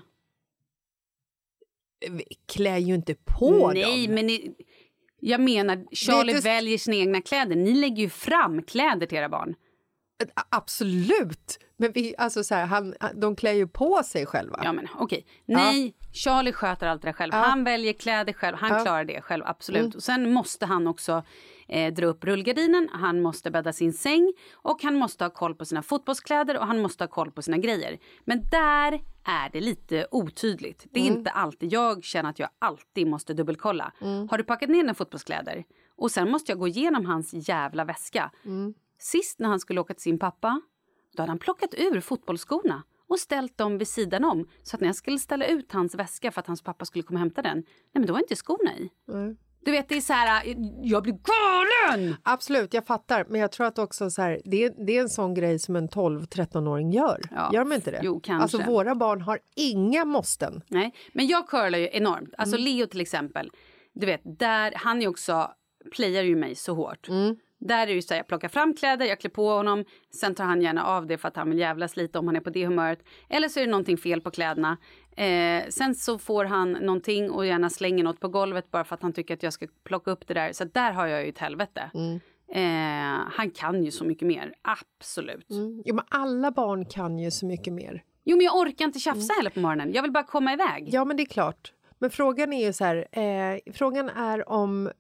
Klär 2.46 2.78
ju 2.78 2.96
inte 2.96 3.16
på 3.16 3.72
Nej, 3.74 3.84
dem. 3.84 3.92
Nej, 3.92 4.08
men 4.08 4.28
ni, 4.28 4.56
jag 5.20 5.42
menar, 5.42 5.86
Charlie 5.92 6.32
inte... 6.32 6.44
väljer 6.50 6.78
sina 6.78 6.96
egna 6.96 7.22
kläder. 7.22 7.56
Ni 7.56 7.74
lägger 7.74 8.04
ju 8.04 8.10
fram 8.10 8.64
kläder 8.64 9.08
till 9.08 9.18
era 9.18 9.30
barn. 9.30 9.56
Absolut! 10.50 11.60
Men 11.82 11.92
vi, 11.92 12.16
alltså 12.18 12.44
så 12.44 12.56
här, 12.56 12.66
han, 12.66 12.96
de 13.14 13.36
klär 13.36 13.54
ju 13.54 13.68
på 13.68 14.04
sig 14.04 14.26
själva. 14.26 14.60
Ja, 14.64 14.74
men 14.74 14.88
okej. 14.98 15.26
Nej, 15.46 15.86
ja. 15.86 16.08
Charlie 16.14 16.52
sköter 16.52 16.88
allt 16.88 17.02
det 17.02 17.08
där 17.08 17.14
själv. 17.14 17.34
Ja. 17.34 17.40
Han 17.40 17.64
väljer 17.64 17.94
kläder 17.94 18.34
själv. 18.34 18.58
Han 18.58 18.72
ja. 18.72 18.80
klarar 18.80 19.06
det 19.06 19.22
själv, 19.22 19.44
absolut. 19.46 19.82
Mm. 19.82 19.96
Och 19.96 20.04
sen 20.04 20.34
måste 20.34 20.66
han 20.66 20.88
också 20.88 21.24
eh, 21.68 21.94
dra 21.94 22.06
upp 22.06 22.24
rullgardinen, 22.24 22.90
han 22.92 23.22
måste 23.22 23.52
bädda 23.52 23.74
sin 23.74 23.94
säng 23.94 24.34
och 24.54 24.84
han 24.84 24.96
måste 24.96 25.24
ha 25.24 25.30
koll 25.30 25.56
på 25.56 25.66
sina 25.66 25.84
fotbollskläder 25.84 26.58
och 26.58 26.68
han 26.68 26.82
måste 26.82 27.04
ha 27.04 27.10
koll 27.10 27.32
på 27.32 27.42
sina 27.42 27.58
grejer. 27.58 28.00
Men 28.26 28.42
där 28.52 29.02
är 29.24 29.50
det 29.54 29.62
lite 29.62 30.08
otydligt. 30.12 30.88
Det 30.92 31.00
är 31.00 31.08
mm. 31.08 31.18
inte 31.18 31.32
alltid. 31.32 31.74
Jag 31.74 32.04
känner 32.04 32.30
att 32.30 32.40
jag 32.40 32.50
alltid 32.60 33.08
måste 33.08 33.34
dubbelkolla. 33.34 33.94
Mm. 34.02 34.30
Har 34.30 34.38
du 34.38 34.44
packat 34.44 34.70
ner 34.70 34.78
dina 34.78 34.94
fotbollskläder? 34.94 35.64
Och 35.96 36.12
sen 36.12 36.32
måste 36.32 36.52
jag 36.52 36.60
gå 36.60 36.68
igenom 36.68 37.06
hans 37.06 37.50
jävla 37.50 37.86
väska. 37.86 38.32
Mm. 38.46 38.74
Sist 39.00 39.40
när 39.40 39.50
han 39.50 39.60
skulle 39.60 39.82
åka 39.82 39.94
till 39.94 40.04
sin 40.04 40.20
pappa, 40.20 40.62
då 41.16 41.22
hade 41.24 41.32
han 41.32 41.40
plockat 41.40 41.74
ur 41.74 42.02
fotbollsskorna 42.02 42.84
och 43.08 43.20
ställt 43.20 43.58
dem 43.58 43.78
vid 43.78 43.88
sidan 43.88 44.24
om. 44.24 44.48
Så 44.64 44.76
att 44.76 44.82
när 44.82 44.88
jag 44.88 44.96
skulle 44.96 45.20
ställa 45.20 45.46
ut 45.46 45.72
hans 45.72 45.96
väska 45.96 46.32
för 46.32 46.40
att 46.40 46.48
hans 46.48 46.62
pappa 46.62 46.86
skulle 46.86 47.04
komma 47.04 47.18
och 47.18 47.20
hämta 47.20 47.42
den, 47.42 47.58
nej 47.58 47.66
men 47.94 48.06
då 48.06 48.14
var 48.14 48.20
inte 48.20 48.36
skorna 48.36 48.78
i. 48.78 48.90
Mm. 49.10 49.38
Du 49.66 49.72
vet, 49.72 49.90
det 49.90 49.98
är 49.98 50.02
så 50.02 50.14
här, 50.14 50.44
jag 50.82 51.04
blir 51.04 51.14
galen! 51.14 52.16
Absolut, 52.24 52.74
jag 52.74 52.86
fattar. 52.86 53.26
Men 53.30 53.42
jag 53.42 53.52
tror 53.52 53.68
att 53.68 53.80
också 53.80 54.10
så 54.10 54.22
här, 54.22 54.42
det, 54.46 54.64
är, 54.64 54.86
det 54.86 54.98
är 54.98 55.02
en 55.02 55.10
sån 55.10 55.34
grej 55.34 55.60
som 55.60 55.76
en 55.76 55.90
12-13-åring 55.90 56.92
gör. 56.92 57.22
Ja. 57.32 57.50
Gör 57.54 57.60
de 57.60 57.74
inte 57.74 57.92
det? 57.92 58.00
Jo, 58.04 58.20
kanske. 58.24 58.44
Alltså 58.58 58.72
våra 58.72 58.96
barn 58.96 59.22
har 59.22 59.40
inga 59.56 60.06
måsten. 60.06 60.62
Nej, 60.68 60.94
men 61.14 61.28
jag 61.28 61.48
curlar 61.48 61.80
ju 61.80 61.90
enormt. 61.92 62.34
Alltså 62.38 62.56
mm. 62.56 62.66
Leo 62.66 62.88
till 62.88 63.02
exempel, 63.02 63.52
du 63.94 64.06
vet, 64.06 64.22
där, 64.24 64.74
han 64.76 65.02
är 65.02 65.08
också, 65.08 65.52
playar 65.96 66.24
ju 66.24 66.36
mig 66.36 66.56
så 66.56 66.74
hårt. 66.74 67.10
Mm. 67.10 67.36
Där 67.62 67.88
är 67.88 67.96
det 67.96 68.02
så 68.02 68.14
här, 68.14 68.20
jag 68.20 68.28
plockar 68.28 68.48
fram 68.48 68.74
kläder, 68.74 69.06
jag 69.06 69.20
klär 69.20 69.30
på 69.30 69.50
honom, 69.50 69.86
sen 70.14 70.36
tar 70.36 70.44
han 70.44 70.62
gärna 70.62 70.86
av 70.86 71.08
det 71.08 71.18
för 71.18 71.28
att 71.28 71.36
han 71.36 71.50
vill 71.50 71.60
jävlas 71.60 71.98
lite 71.98 72.20
om 72.20 72.28
han 72.28 72.36
är 72.36 72.40
på 72.40 72.50
det 72.50 72.66
humöret. 72.66 73.04
Eller 73.30 73.50
så 73.50 73.60
är 73.60 73.66
det 73.66 73.72
någonting 73.72 73.98
fel 73.98 74.22
på 74.22 74.32
kläderna. 74.32 74.78
Eh, 75.18 75.64
sen 75.70 75.96
så 75.96 76.18
får 76.18 76.46
han 76.46 76.72
någonting 76.72 77.32
och 77.32 77.46
gärna 77.46 77.70
slänger 77.70 78.04
något 78.04 78.20
på 78.20 78.28
golvet 78.28 78.72
bara 78.72 78.84
för 78.84 78.96
att 78.96 79.02
han 79.02 79.14
tycker 79.14 79.34
att 79.34 79.44
jag 79.44 79.54
ska 79.54 79.68
plocka 79.84 80.12
upp 80.12 80.28
det 80.28 80.34
där. 80.34 80.54
Så 80.54 80.64
där 80.64 80.92
har 80.92 81.08
jag 81.08 81.24
ju 81.24 81.30
ett 81.30 81.38
helvete. 81.38 81.92
Mm. 81.94 82.20
Eh, 82.54 83.20
han 83.32 83.52
kan 83.52 83.84
ju 83.84 83.92
så 83.92 84.04
mycket 84.04 84.28
mer, 84.28 84.54
absolut. 84.62 85.50
Mm. 85.50 85.84
Jo, 85.86 85.96
men 85.96 86.06
alla 86.10 86.52
barn 86.52 86.86
kan 86.86 87.20
ju 87.20 87.32
så 87.32 87.46
mycket 87.46 87.74
mer. 87.74 88.04
Jo, 88.24 88.38
men 88.38 88.46
jag 88.46 88.58
orkar 88.58 88.86
inte 88.86 89.00
tjafsa 89.00 89.34
mm. 89.34 89.38
heller 89.38 89.50
på 89.50 89.60
morgonen. 89.60 89.94
Jag 89.94 90.02
vill 90.02 90.12
bara 90.12 90.24
komma 90.24 90.54
iväg. 90.54 90.90
Ja, 90.92 91.06
men 91.06 91.18
det 91.18 91.24
är 91.24 91.26
klart. 91.26 91.74
Men 92.00 92.10
frågan 92.10 92.54
är 92.54 92.66
ju 92.66 92.74
så 92.74 92.86
här, 92.86 93.08
eh, 93.12 93.74
frågan 93.74 94.10
är 94.10 94.50
om 94.50 94.92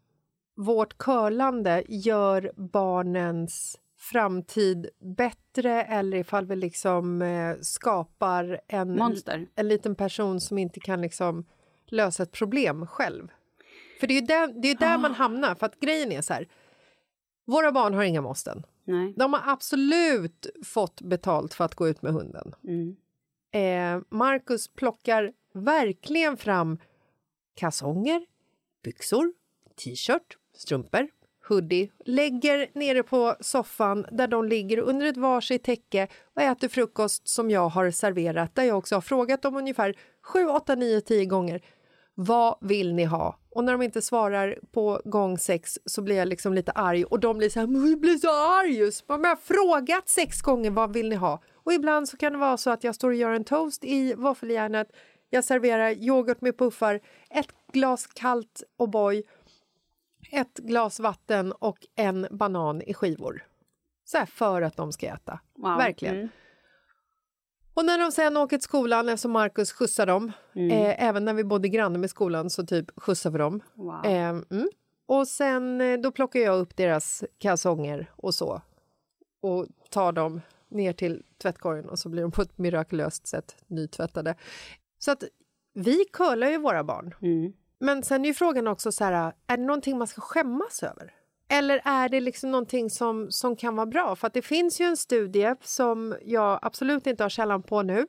vårt 0.61 0.97
curlande 0.97 1.83
gör 1.87 2.51
barnens 2.55 3.79
framtid 3.97 4.89
bättre 4.99 5.83
eller 5.83 6.17
ifall 6.17 6.45
vi 6.45 6.55
liksom 6.55 7.21
eh, 7.21 7.55
skapar 7.61 8.61
en, 8.67 8.95
Monster. 8.95 9.47
en 9.55 9.67
liten 9.67 9.95
person 9.95 10.41
som 10.41 10.57
inte 10.57 10.79
kan 10.79 11.01
liksom 11.01 11.45
lösa 11.85 12.23
ett 12.23 12.31
problem 12.31 12.87
själv. 12.87 13.27
För 13.99 14.07
det 14.07 14.13
är 14.13 14.21
ju 14.21 14.27
där, 14.27 14.61
det 14.61 14.67
är 14.67 14.75
där 14.75 14.95
ah. 14.95 14.97
man 14.97 15.13
hamnar, 15.13 15.55
för 15.55 15.65
att 15.65 15.79
grejen 15.79 16.11
är 16.11 16.21
så 16.21 16.33
här. 16.33 16.47
Våra 17.45 17.71
barn 17.71 17.93
har 17.93 18.03
inga 18.03 18.21
måsten. 18.21 18.63
Nej. 18.83 19.13
De 19.17 19.33
har 19.33 19.41
absolut 19.45 20.47
fått 20.65 21.01
betalt 21.01 21.53
för 21.53 21.65
att 21.65 21.75
gå 21.75 21.87
ut 21.87 22.01
med 22.01 22.13
hunden. 22.13 22.55
Mm. 22.63 22.95
Eh, 23.51 24.03
Marcus 24.09 24.67
plockar 24.67 25.33
verkligen 25.53 26.37
fram 26.37 26.79
kalsonger, 27.55 28.25
byxor, 28.83 29.33
t-shirt, 29.83 30.37
strumpor, 30.57 31.07
hoodie, 31.47 31.91
lägger 32.05 32.67
nere 32.73 33.03
på 33.03 33.35
soffan 33.39 34.05
där 34.11 34.27
de 34.27 34.45
ligger 34.45 34.77
under 34.77 35.05
ett 35.05 35.17
varsitt 35.17 35.63
täcke 35.63 36.07
och 36.35 36.41
äter 36.41 36.67
frukost 36.67 37.27
som 37.27 37.51
jag 37.51 37.69
har 37.69 37.91
serverat 37.91 38.55
där 38.55 38.63
jag 38.63 38.77
också 38.77 38.95
har 38.95 39.01
frågat 39.01 39.41
dem 39.41 39.55
ungefär 39.55 39.95
7, 40.21 40.45
8, 40.45 40.75
9, 40.75 41.01
10 41.01 41.25
gånger 41.25 41.61
vad 42.15 42.57
vill 42.61 42.93
ni 42.93 43.03
ha? 43.03 43.37
Och 43.49 43.63
när 43.63 43.71
de 43.71 43.81
inte 43.81 44.01
svarar 44.01 44.59
på 44.71 45.01
gång 45.05 45.37
sex 45.37 45.79
så 45.85 46.01
blir 46.01 46.15
jag 46.15 46.27
liksom 46.27 46.53
lite 46.53 46.71
arg 46.71 47.03
och 47.03 47.19
de 47.19 47.37
blir 47.37 47.49
så 47.49 47.59
här, 47.59 47.89
jag 47.89 47.99
blir 47.99 48.17
så 48.17 48.29
arg 48.29 48.71
just. 48.71 49.09
Men 49.09 49.21
jag 49.21 49.29
har 49.29 49.35
frågat 49.35 50.09
sex 50.09 50.41
gånger 50.41 50.71
vad 50.71 50.93
vill 50.93 51.09
ni 51.09 51.15
ha? 51.15 51.41
Och 51.63 51.73
ibland 51.73 52.09
så 52.09 52.17
kan 52.17 52.31
det 52.31 52.39
vara 52.39 52.57
så 52.57 52.69
att 52.69 52.83
jag 52.83 52.95
står 52.95 53.09
och 53.09 53.15
gör 53.15 53.31
en 53.31 53.43
toast 53.43 53.83
i 53.83 54.13
våffeljärnet, 54.13 54.87
jag 55.29 55.43
serverar 55.43 55.89
yoghurt 55.91 56.41
med 56.41 56.57
puffar, 56.57 56.99
ett 57.29 57.47
glas 57.73 58.07
kallt 58.07 58.63
O'boy, 58.79 59.23
ett 60.31 60.57
glas 60.57 60.99
vatten 60.99 61.51
och 61.51 61.77
en 61.95 62.27
banan 62.31 62.81
i 62.81 62.93
skivor. 62.93 63.43
Så 64.03 64.17
här 64.17 64.25
för 64.25 64.61
att 64.61 64.77
de 64.77 64.91
ska 64.91 65.07
äta. 65.07 65.39
Wow. 65.57 65.77
Verkligen. 65.77 66.15
Mm. 66.15 66.29
Och 67.73 67.85
när 67.85 67.97
de 67.99 68.11
sen 68.11 68.37
åker 68.37 68.57
till 68.57 68.63
skolan, 68.63 69.09
eftersom 69.09 69.31
Marcus 69.31 69.71
skjutsar 69.71 70.05
dem, 70.05 70.31
Mm. 70.55 70.71
eh, 70.71 71.03
även 71.03 71.25
när 71.25 71.33
vi 71.33 71.43
bodde 71.43 71.67
granne 71.69 71.99
med 71.99 72.09
skolan 72.09 72.49
så 72.49 72.65
typ 72.65 72.85
skjutsar 72.95 73.29
vi 73.29 73.37
dem. 73.37 73.61
Wow. 73.73 74.05
Eh, 74.05 74.29
mm. 74.29 74.69
Och 75.05 75.27
sen 75.27 75.81
eh, 75.81 75.99
då 75.99 76.11
plockar 76.11 76.39
jag 76.39 76.59
upp 76.59 76.75
deras 76.77 77.23
kalsonger 77.37 78.11
och 78.15 78.33
så 78.33 78.61
och 79.41 79.67
tar 79.89 80.11
dem 80.11 80.41
ner 80.69 80.93
till 80.93 81.23
tvättkorgen 81.41 81.89
och 81.89 81.99
så 81.99 82.09
blir 82.09 82.21
de 82.21 82.31
på 82.31 82.41
ett 82.41 82.57
mirakulöst 82.57 83.27
sätt 83.27 83.55
nytvättade. 83.67 84.35
Så 84.99 85.11
att 85.11 85.23
vi 85.73 86.05
curlar 86.13 86.49
ju 86.49 86.57
våra 86.57 86.83
barn. 86.83 87.15
Mm. 87.21 87.53
Men 87.81 88.03
sen 88.03 88.25
är 88.25 88.29
ju 88.29 88.33
frågan 88.33 88.67
också 88.67 88.91
så 88.91 89.03
här, 89.03 89.33
är 89.47 89.57
det 89.57 89.63
någonting 89.63 89.97
man 89.97 90.07
ska 90.07 90.21
skämmas 90.21 90.83
över? 90.83 91.13
Eller 91.49 91.81
är 91.85 92.09
det 92.09 92.19
liksom 92.19 92.51
någonting 92.51 92.89
som, 92.89 93.31
som 93.31 93.55
kan 93.55 93.75
vara 93.75 93.85
bra? 93.85 94.15
För 94.15 94.27
att 94.27 94.33
det 94.33 94.41
finns 94.41 94.81
ju 94.81 94.85
en 94.85 94.97
studie 94.97 95.55
som 95.61 96.15
jag 96.25 96.59
absolut 96.61 97.07
inte 97.07 97.23
har 97.23 97.29
källan 97.29 97.63
på 97.63 97.81
nu 97.81 98.07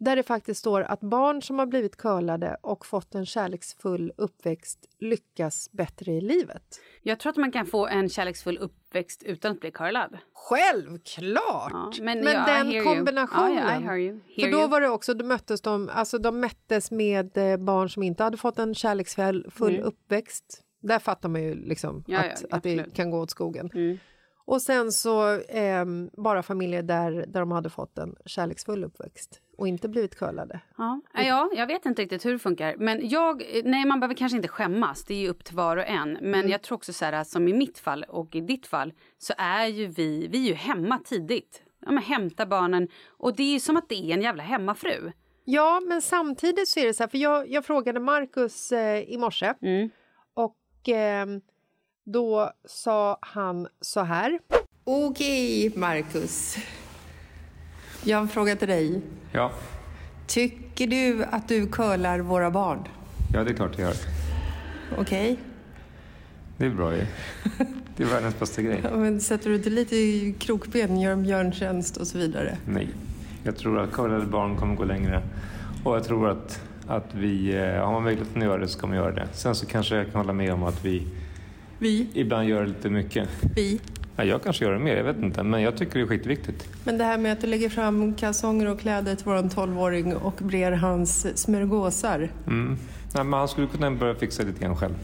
där 0.00 0.16
det 0.16 0.22
faktiskt 0.22 0.60
står 0.60 0.80
att 0.82 1.00
barn 1.00 1.42
som 1.42 1.58
har 1.58 1.66
blivit 1.66 1.96
curlade 1.96 2.56
och 2.60 2.86
fått 2.86 3.14
en 3.14 3.26
kärleksfull 3.26 4.12
uppväxt 4.16 4.86
lyckas 4.98 5.70
bättre 5.72 6.12
i 6.12 6.20
livet. 6.20 6.80
Jag 7.02 7.20
tror 7.20 7.30
att 7.30 7.36
man 7.36 7.52
kan 7.52 7.66
få 7.66 7.86
en 7.86 8.08
kärleksfull 8.08 8.58
uppväxt 8.58 9.22
utan 9.22 9.52
att 9.52 9.60
bli 9.60 9.70
curlad. 9.70 10.18
Självklart! 10.34 11.72
Ja, 11.72 11.92
men 12.02 12.22
ja, 12.22 12.30
I 12.30 12.34
hear 12.34 12.64
den 12.64 12.84
kombinationen. 12.84 13.56
Ja, 13.56 13.74
ja, 13.74 13.80
hear 13.80 13.96
you. 13.96 14.20
Hear 14.36 14.50
För 14.50 14.58
då 14.58 14.66
var 14.66 14.80
det 14.80 14.88
också, 14.88 15.14
då 15.14 15.24
möttes 15.24 15.60
de, 15.60 15.88
alltså 15.92 16.18
de 16.18 16.40
mättes 16.40 16.90
med 16.90 17.36
eh, 17.36 17.56
barn 17.56 17.90
som 17.90 18.02
inte 18.02 18.22
hade 18.24 18.36
fått 18.36 18.58
en 18.58 18.74
kärleksfull 18.74 19.46
full 19.50 19.74
Mm. 19.74 19.86
uppväxt. 19.86 20.62
Där 20.82 20.98
fattar 20.98 21.28
man 21.28 21.42
ju 21.42 21.54
liksom 21.54 22.04
Ja, 22.06 22.24
ja, 22.24 22.32
att, 22.32 22.44
att 22.52 22.62
det 22.62 22.94
kan 22.94 23.10
gå 23.10 23.18
åt 23.20 23.30
skogen. 23.30 23.70
Mm. 23.74 23.98
Och 24.44 24.62
sen 24.62 24.92
så 24.92 25.40
ehm, 25.48 26.10
bara 26.12 26.42
familjer 26.42 26.82
där, 26.82 27.10
där 27.28 27.40
de 27.40 27.50
hade 27.52 27.70
fått 27.70 27.98
en 27.98 28.14
kärleksfull 28.26 28.84
uppväxt 28.84 29.40
och 29.60 29.68
inte 29.68 29.88
blivit 29.88 30.18
curlade. 30.18 30.60
Ja. 30.76 31.00
ja, 31.14 31.50
jag 31.54 31.66
vet 31.66 31.86
inte 31.86 32.02
riktigt 32.02 32.26
hur 32.26 32.32
det 32.32 32.38
funkar. 32.38 32.76
Men 32.78 33.08
jag, 33.08 33.42
nej, 33.64 33.84
man 33.84 34.00
behöver 34.00 34.14
kanske 34.14 34.36
inte 34.36 34.48
skämmas. 34.48 35.04
Det 35.04 35.14
är 35.14 35.18
ju 35.18 35.28
upp 35.28 35.44
till 35.44 35.56
var 35.56 35.76
och 35.76 35.86
en. 35.86 36.12
Men 36.12 36.34
Mm. 36.34 36.48
jag 36.50 36.62
tror 36.62 36.76
också 36.76 36.92
så 36.92 37.04
här, 37.04 37.24
som 37.24 37.48
i 37.48 37.52
mitt 37.52 37.78
fall 37.78 38.04
och 38.08 38.34
i 38.34 38.40
ditt 38.40 38.66
fall 38.66 38.92
så 39.18 39.32
är 39.38 39.66
ju 39.66 39.86
vi, 39.86 40.28
vi 40.28 40.38
är 40.44 40.48
ju 40.48 40.54
hemma 40.54 40.98
tidigt. 41.04 41.62
Ja, 41.86 41.90
men 41.92 42.02
hämtar 42.02 42.46
barnen 42.46 42.88
och 43.08 43.36
det 43.36 43.42
är 43.42 43.52
ju 43.52 43.60
som 43.60 43.76
att 43.76 43.88
det 43.88 43.94
är 44.10 44.14
en 44.14 44.22
jävla 44.22 44.42
hemmafru. 44.42 45.12
Ja, 45.44 45.80
men 45.88 46.02
samtidigt 46.02 46.68
så 46.68 46.80
är 46.80 46.86
det 46.86 46.94
så 46.94 47.02
här, 47.02 47.08
för 47.08 47.18
jag, 47.18 47.50
jag 47.50 47.64
frågade 47.64 48.00
Markus 48.00 48.72
eh, 48.72 49.00
i 49.10 49.18
morse 49.18 49.54
Mm. 49.62 49.90
och 50.34 50.56
ehm, 50.88 51.40
då 52.04 52.50
sa 52.64 53.18
han 53.22 53.68
så 53.80 54.00
här. 54.00 54.38
Okej, 54.84 55.72
Markus. 55.76 56.56
Jag 58.04 58.16
har 58.16 58.22
en 58.22 58.28
fråga 58.28 58.56
till 58.56 58.68
dig. 58.68 59.00
Ja, 59.32 59.52
Tycker 60.26 60.86
du 60.86 61.24
att 61.30 61.48
du 61.48 61.66
curlar 61.66 62.18
våra 62.18 62.50
barn? 62.50 62.78
ja 63.34 63.44
det 63.44 63.50
är 63.50 63.54
klart 63.54 63.78
jag 63.78 63.86
gör. 63.88 63.96
Okej. 64.98 65.36
Det 66.56 66.66
är 66.66 66.70
bra 66.70 66.96
ju. 66.96 67.06
Det 67.96 68.02
är 68.02 68.06
världens 68.06 68.38
bästa 68.38 68.62
grej. 68.62 68.80
Ja, 68.84 68.96
men 68.96 69.20
sätter 69.20 69.50
du 69.50 69.56
inte 69.56 69.70
lite 69.70 69.96
i 69.96 70.34
krokben, 70.38 71.00
gör 71.00 71.12
en 71.12 71.22
björntjänst 71.22 71.96
och 71.96 72.06
så 72.06 72.18
vidare? 72.18 72.56
Nej, 72.66 72.88
jag 73.42 73.56
tror 73.56 73.78
att 73.78 73.92
curlade 73.92 74.26
barn 74.26 74.56
kommer 74.56 74.74
gå 74.74 74.84
längre. 74.84 75.22
Och 75.84 75.96
jag 75.96 76.04
tror 76.04 76.28
att, 76.30 76.62
att 76.86 77.14
vi, 77.14 77.56
eh, 77.56 77.84
har 77.84 77.92
man 77.92 78.02
möjligheten 78.02 78.42
att 78.42 78.48
göra 78.48 78.58
det 78.58 78.68
så 78.68 78.78
ska 78.78 78.86
man 78.86 78.96
göra 78.96 79.12
det. 79.12 79.28
Sen 79.32 79.54
så 79.54 79.66
kanske 79.66 79.96
jag 79.96 80.06
kan 80.12 80.14
hålla 80.20 80.32
med 80.32 80.52
om 80.52 80.62
att 80.62 80.84
vi 80.84 81.06
Vi, 81.78 82.08
ibland 82.14 82.48
gör 82.48 82.66
lite 82.66 82.90
mycket. 82.90 83.28
vi. 83.56 83.80
Ja, 84.20 84.24
jag 84.26 84.42
kanske 84.42 84.64
gör 84.64 84.72
det 84.72 84.78
mer, 84.78 84.96
jag 84.96 85.04
vet 85.04 85.16
inte. 85.16 85.42
Men 85.42 85.62
jag 85.62 85.76
tycker 85.76 85.94
det 85.98 86.00
är 86.04 86.06
skitviktigt. 86.06 86.68
Men 86.84 86.98
det 86.98 87.04
här 87.04 87.18
med 87.18 87.32
att 87.32 87.40
du 87.40 87.46
lägger 87.46 87.68
fram 87.68 88.14
kalsonger 88.14 88.66
och 88.68 88.80
kläder 88.80 89.14
till 89.14 89.24
våran 89.24 89.48
12-åring 89.50 90.16
och 90.16 90.34
brer 90.38 90.72
hans 90.72 91.38
smörgåsar. 91.42 92.30
Mm. 92.46 92.76
Nej, 93.14 93.24
men 93.24 93.32
han 93.32 93.48
skulle 93.48 93.66
kunna 93.66 93.90
börja 93.90 94.14
fixa 94.14 94.42
lite 94.42 94.60
grann 94.60 94.76
själv. 94.76 94.94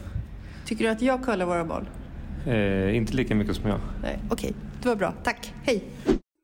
Tycker 0.66 0.85
du 0.85 0.90
att 0.90 1.02
jag 1.02 1.24
curlar 1.24 1.46
våra 1.46 1.64
barn? 1.64 1.87
Eh, 2.46 2.96
inte 2.96 3.12
lika 3.12 3.35
mycket 3.35 3.57
som 3.57 3.68
jag. 3.70 3.79
Nej, 4.02 4.18
okej. 4.31 4.55
Det 4.83 4.88
var 4.88 4.96
bra. 4.96 5.12
Tack. 5.22 5.55
Hej. 5.62 5.85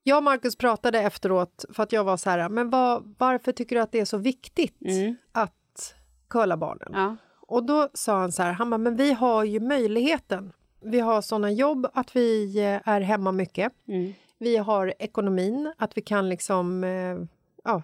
Jag 0.03 0.17
och 0.17 0.23
Marcus 0.25 0.57
pratade 0.57 1.01
efteråt 1.01 1.65
för 1.73 1.83
att 1.83 1.93
jag 1.93 2.05
var 2.05 2.17
så 2.17 2.31
här, 2.31 2.49
men 2.49 2.71
vad, 2.71 3.15
varför 3.19 3.53
tycker 3.53 3.77
du 3.77 3.83
att 3.83 3.93
det 3.93 4.01
är 4.01 4.05
så 4.05 4.17
viktigt 4.19 4.83
Mm. 4.85 5.17
att 5.33 5.95
curla 6.31 6.57
barnen? 6.57 6.89
Ja. 6.93 7.17
Och 7.49 7.67
då 7.67 7.89
sa 7.95 8.19
han 8.21 8.33
så 8.33 8.43
här, 8.43 8.53
han 8.53 8.71
bara, 8.71 8.79
men 8.79 8.97
vi 8.97 9.13
har 9.13 9.45
ju 9.45 9.61
möjligheten. 9.61 10.53
Vi 10.83 11.01
har 11.01 11.23
såna 11.23 11.51
jobb 11.51 11.87
att 11.93 12.17
vi 12.17 12.59
eh, 12.59 12.89
är 12.89 13.01
hemma 13.01 13.33
mycket. 13.33 13.73
Mm. 13.89 14.13
Vi 14.39 14.57
har 14.57 14.95
ekonomin, 14.99 15.73
att 15.79 15.97
vi 15.97 16.03
kan 16.03 16.29
liksom 16.29 16.85
eh, 16.85 17.19
ja, 17.65 17.83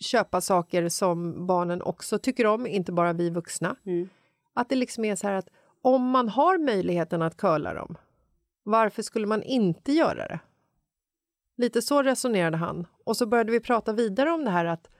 köpa 0.00 0.40
saker 0.40 0.88
som 0.88 1.46
barnen 1.46 1.82
också 1.82 2.18
tycker 2.18 2.46
om, 2.46 2.66
inte 2.66 2.92
bara 2.92 3.12
vi 3.12 3.30
vuxna. 3.30 3.76
Mm. 3.86 4.08
Att 4.54 4.68
det 4.68 4.76
liksom 4.76 5.04
är 5.04 5.16
så 5.16 5.26
här 5.26 5.34
att 5.34 5.48
om 5.82 6.10
man 6.10 6.28
har 6.28 6.58
möjligheten 6.58 7.22
att 7.22 7.36
curla 7.36 7.74
dem, 7.74 7.96
varför 8.62 9.02
skulle 9.02 9.26
man 9.26 9.42
inte 9.42 9.92
göra 9.92 10.28
det? 10.28 10.40
Lite 11.56 11.82
så 11.82 12.02
resonerade 12.02 12.56
han. 12.56 12.86
Och 13.04 13.16
så 13.16 13.26
började 13.26 13.52
vi 13.52 13.60
prata 13.60 13.92
vidare 13.92 14.30
om 14.30 14.44
det 14.44 14.50
här 14.50 14.64
att 14.64 14.90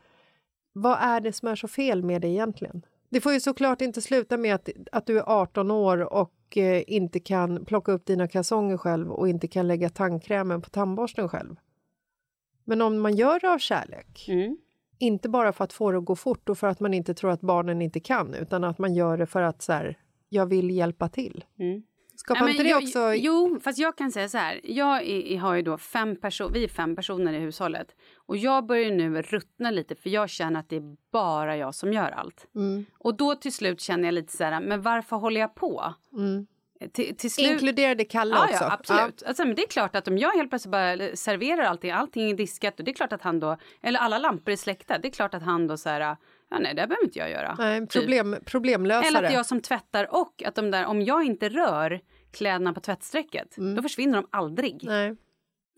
vad 0.73 0.99
är 1.01 1.21
det 1.21 1.33
som 1.33 1.49
är 1.49 1.57
så 1.57 1.69
fel 1.69 2.03
med 2.03 2.23
det 2.23 2.29
egentligen? 2.29 2.83
Det 3.09 3.21
får 3.21 3.33
ju 3.33 3.41
såklart 3.41 3.81
inte 3.81 4.03
sluta 4.03 4.37
med 4.37 4.55
att, 4.55 4.69
att 4.93 5.07
du 5.07 5.19
är 5.19 5.25
18 5.27 5.71
år 5.71 6.13
och 6.13 6.33
eh, 6.57 6.83
inte 6.87 7.21
kan 7.21 7.65
plocka 7.65 7.93
upp 7.93 8.07
dina 8.07 8.29
kalsonger 8.29 8.77
själv 8.77 9.11
och 9.13 9.29
inte 9.29 9.49
kan 9.49 9.69
lägga 9.69 9.89
tandkrämen 9.89 10.63
på 10.63 10.71
tandborsten 10.71 11.29
själv. 11.29 11.57
Men 12.65 12.83
om 12.83 13.01
man 13.01 13.15
gör 13.17 13.41
det 13.41 13.53
av 13.53 13.59
kärlek, 13.59 14.25
Mm. 14.29 14.57
inte 14.99 15.29
bara 15.29 15.53
för 15.53 15.65
att 15.65 15.73
få 15.73 15.91
det 15.93 15.99
att 15.99 16.05
gå 16.05 16.17
fort 16.17 16.49
och 16.49 16.59
för 16.59 16.67
att 16.67 16.81
man 16.81 16.95
inte 16.95 17.15
tror 17.15 17.31
att 17.31 17.41
barnen 17.41 17.83
inte 17.83 18.01
kan, 18.01 18.35
utan 18.35 18.65
att 18.65 18.79
man 18.79 18.95
gör 18.95 19.17
det 19.19 19.27
för 19.27 19.43
att 19.43 19.63
så 19.63 19.73
här, 19.73 19.99
jag 20.29 20.47
vill 20.47 20.71
hjälpa 20.71 21.09
till. 21.09 21.45
Mm. 21.59 21.83
Skapar 22.17 22.41
men 22.41 22.51
inte 22.51 22.63
det 22.63 22.69
jag- 22.69 22.83
också... 22.83 23.15
Jo, 23.15 23.61
fast 23.65 23.79
jag 23.79 23.97
kan 23.97 24.13
säga 24.13 24.29
så 24.29 24.39
här. 24.39 24.61
Jag 24.65 25.03
är, 25.09 25.39
har 25.39 25.55
ju 25.55 25.63
då 25.63 25.79
fem 25.79 26.17
personer, 26.17 26.51
vi 26.53 26.65
är 26.65 26.69
fem 26.69 26.97
personer 26.97 27.33
i 27.33 27.39
hushållet. 27.39 27.87
Och 28.31 28.37
jag 28.37 28.67
börjar 28.67 28.91
nu 28.91 29.23
ruttna 29.23 29.71
lite 29.71 29.95
för 29.95 30.11
jag 30.11 30.31
känner 30.31 30.61
att 30.61 30.69
det 30.69 30.77
är 30.77 30.97
bara 31.13 31.57
jag 31.57 31.75
som 31.75 31.93
gör 31.93 32.11
allt. 32.11 32.47
Mm, 32.55 32.85
Och 32.99 33.15
då 33.15 33.35
till 33.35 33.53
slut 33.53 33.81
känner 33.81 34.05
jag 34.05 34.15
lite 34.15 34.37
så 34.37 34.45
här, 34.45 34.61
men 34.61 34.83
varför 34.83 35.17
håller 35.17 35.41
jag 35.41 35.55
på? 35.55 35.95
mm. 36.13 36.47
Till, 36.93 37.17
till 37.17 37.31
slut... 37.31 37.51
Inkluderade 37.51 38.05
Kalle 38.05 38.35
Ja, 38.35 38.45
också. 38.45 38.65
ja, 38.65 38.73
absolut. 38.73 39.23
Alltså, 39.23 39.45
men 39.45 39.55
det 39.55 39.63
är 39.63 39.67
klart 39.69 39.97
att 39.97 40.09
om 40.09 40.19
jag 40.19 40.31
helt 40.31 40.51
plötsligt 40.51 40.73
bara 40.73 41.17
serverar 41.17 41.63
allting, 41.63 41.91
allting 41.91 42.31
är 42.31 42.35
diskat 42.35 42.79
och 42.79 42.85
det 42.85 42.91
är 42.91 42.95
klart 42.95 43.13
att 43.13 43.23
han 43.23 43.41
då, 43.41 43.57
eller 43.83 44.01
alla 44.01 44.19
lampor 44.19 44.53
är 44.53 44.57
släckta, 44.57 44.99
det 44.99 45.09
är 45.09 45.13
klart 45.13 45.35
att 45.35 45.43
han 45.43 45.67
då 45.67 45.77
så 45.77 45.89
här, 45.89 46.01
ja 46.01 46.59
nej 46.61 46.75
det 46.75 46.87
behöver 46.87 47.05
inte 47.05 47.19
jag 47.19 47.31
göra. 47.31 47.55
Nej, 47.59 47.81
Typ. 47.81 47.93
problem, 47.93 48.37
problemlösare. 48.45 49.09
Eller 49.09 49.23
att 49.23 49.33
jag 49.35 49.47
som 49.47 49.61
tvättar 49.61 50.15
och 50.15 50.43
att 50.47 50.55
de 50.55 50.71
där, 50.71 50.87
om 50.87 51.03
jag 51.03 51.25
inte 51.25 51.49
rör 51.49 52.01
kläderna 52.31 52.73
på 52.73 52.81
tvättsträcket, 52.81 53.57
då 53.77 53.83
försvinner 53.83 54.17
de 54.17 54.27
aldrig. 54.31 54.85
Mm. 54.85 54.95
Nej. 54.95 55.17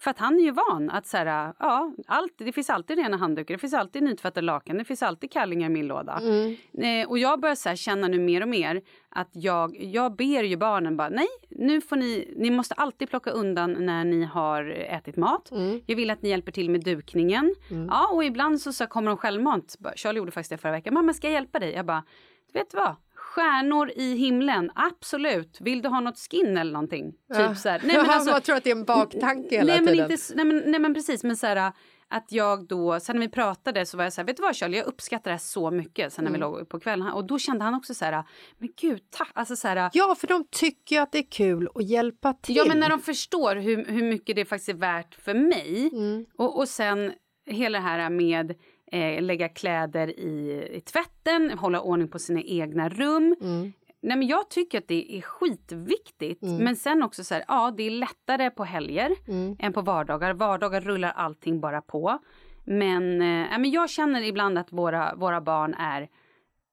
För 0.02 0.10
att 0.10 0.18
han 0.18 0.34
är 0.34 0.42
ju 0.42 0.50
van 0.50 0.90
att 0.90 1.06
så 1.06 1.16
här, 1.16 1.52
ja, 1.58 1.92
allt, 2.06 2.32
det 2.36 2.52
finns 2.52 2.70
alltid 2.70 2.98
rena 2.98 3.16
handdukar, 3.16 3.54
det 3.54 3.58
finns 3.58 3.74
alltid 3.74 4.02
nytvättade 4.02 4.46
lakan, 4.46 4.78
det 4.78 4.84
finns 4.84 5.02
alltid 5.02 5.32
kallingar 5.32 5.66
i 5.66 5.72
min 5.72 5.86
låda. 5.86 6.20
Mm. 6.22 6.56
Eh, 6.78 7.08
och 7.08 7.18
jag 7.18 7.40
börjar 7.40 7.54
så 7.54 7.68
här 7.68 7.76
känna 7.76 8.08
nu 8.08 8.18
mer 8.18 8.40
och 8.40 8.48
mer 8.48 8.82
att 9.08 9.28
jag, 9.32 9.76
jag 9.82 10.16
ber 10.16 10.42
ju 10.42 10.56
barnen 10.56 10.96
bara, 10.96 11.08
nej, 11.08 11.28
nu 11.48 11.80
får 11.80 11.96
ni, 11.96 12.34
ni 12.36 12.50
måste 12.50 12.74
alltid 12.74 13.08
plocka 13.10 13.30
undan 13.30 13.72
när 13.86 14.04
ni 14.04 14.24
har 14.24 14.64
ätit 14.64 15.16
mat. 15.16 15.50
Mm. 15.50 15.80
Jag 15.86 15.96
vill 15.96 16.10
att 16.10 16.22
ni 16.22 16.28
hjälper 16.28 16.52
till 16.52 16.70
med 16.70 16.84
dukningen. 16.84 17.54
Ja, 17.90 18.08
och 18.12 18.24
ibland 18.24 18.60
så, 18.60 18.72
så 18.72 18.86
kommer 18.86 19.08
de 19.08 19.16
självmant. 19.16 19.76
Charlie 19.96 20.18
gjorde 20.18 20.30
faktiskt 20.30 20.50
det 20.50 20.58
förra 20.58 20.72
veckan. 20.72 20.94
Mamma, 20.94 21.12
ska 21.12 21.26
jag 21.26 21.34
hjälpa 21.34 21.58
dig? 21.58 21.72
Jag 21.72 21.86
bara, 21.86 22.04
du 22.52 22.58
vet 22.58 22.74
vad? 22.74 22.96
Stjärnor 23.34 23.90
i 23.96 24.14
himlen, 24.14 24.70
absolut. 24.74 25.58
Vill 25.60 25.82
du 25.82 25.88
ha 25.88 26.00
något 26.00 26.18
skin 26.30 26.56
eller 26.56 26.72
någonting? 26.72 27.12
Ja. 27.28 27.48
Typ 27.48 27.58
så 27.58 27.68
här. 27.68 27.80
Nej, 27.84 27.96
men 27.96 28.06
alltså, 28.10 28.30
jag 28.30 28.42
tror 28.42 28.56
att 28.56 28.64
det 28.64 28.70
är 28.70 28.76
en 28.76 28.84
baktanke 28.84 29.56
hela 29.56 29.72
nej, 29.72 29.80
men 29.82 29.94
tiden. 29.94 30.10
inte, 30.12 30.22
nej, 30.34 30.44
men, 30.44 30.62
nej 30.66 30.80
men 30.80 30.94
precis, 30.94 31.24
men 31.24 31.36
så 31.36 31.46
här, 31.46 31.72
att 32.08 32.32
jag 32.32 32.66
då, 32.68 33.00
sen 33.00 33.16
när 33.16 33.20
vi 33.20 33.28
pratade 33.28 33.86
så 33.86 33.96
var 33.96 34.04
jag 34.04 34.12
så 34.12 34.20
här, 34.20 34.26
vet 34.26 34.36
du 34.36 34.42
vad 34.42 34.56
Charlie, 34.56 34.76
jag 34.76 34.86
uppskattar 34.86 35.24
det 35.24 35.34
här 35.34 35.38
så 35.38 35.70
mycket 35.70 36.12
sen 36.12 36.24
när 36.24 36.30
vi 36.32 36.36
Mm. 36.36 36.50
låg 36.50 36.68
på 36.68 36.80
kvällen 36.80 37.08
och 37.08 37.26
då 37.26 37.38
kände 37.38 37.64
han 37.64 37.74
också 37.74 37.94
så 37.94 38.04
här, 38.04 38.24
men 38.58 38.68
gud 38.80 39.00
tack, 39.10 39.30
alltså 39.34 39.56
så 39.56 39.68
här, 39.68 39.90
Ja, 39.92 40.14
för 40.18 40.26
de 40.26 40.44
tycker 40.50 40.96
ju 40.96 41.02
att 41.02 41.12
det 41.12 41.18
är 41.18 41.30
kul 41.30 41.68
att 41.74 41.84
hjälpa 41.88 42.32
till. 42.32 42.56
Ja, 42.56 42.64
men 42.68 42.80
när 42.80 42.88
de 42.90 42.98
förstår 43.00 43.56
hur, 43.56 43.84
hur 43.84 44.02
mycket 44.02 44.36
det 44.36 44.44
faktiskt 44.44 44.68
är 44.68 44.74
värt 44.74 45.14
för 45.14 45.34
mig. 45.34 45.90
Mm. 45.92 46.26
Och, 46.38 46.58
och 46.58 46.68
sen 46.68 47.12
hela 47.46 47.78
det 47.78 47.84
här 47.84 48.10
med 48.10 48.54
eh, 48.92 49.22
lägga 49.22 49.48
kläder 49.48 50.20
i, 50.20 50.68
i 50.72 50.80
tvätten, 50.80 51.58
hålla 51.58 51.80
ordning 51.80 52.08
på 52.08 52.18
sina 52.18 52.40
egna 52.42 52.88
rum. 52.88 53.36
Mm. 53.40 53.72
Nej, 54.04 54.16
men 54.16 54.26
jag 54.28 54.50
tycker 54.50 54.78
att 54.78 54.88
det 54.88 55.18
är 55.18 55.20
skitviktigt. 55.22 56.42
Men 56.42 56.76
sen 56.76 57.02
också 57.02 57.24
så 57.24 57.34
här, 57.34 57.44
ja, 57.48 57.74
det 57.76 57.82
är 57.82 57.90
lättare 57.90 58.50
på 58.50 58.64
helger 58.64 59.10
Mm. 59.28 59.56
än 59.58 59.72
på 59.72 59.80
vardagar. 59.80 60.34
Vardagar 60.34 60.80
rullar 60.80 61.10
allting 61.10 61.60
bara 61.60 61.80
på. 61.82 62.18
Men, 62.64 63.12
eh, 63.22 63.58
men 63.58 63.70
jag 63.70 63.90
känner 63.90 64.22
ibland 64.22 64.58
att 64.58 64.72
våra, 64.72 65.14
våra 65.14 65.40
barn 65.40 65.74
är 65.74 66.08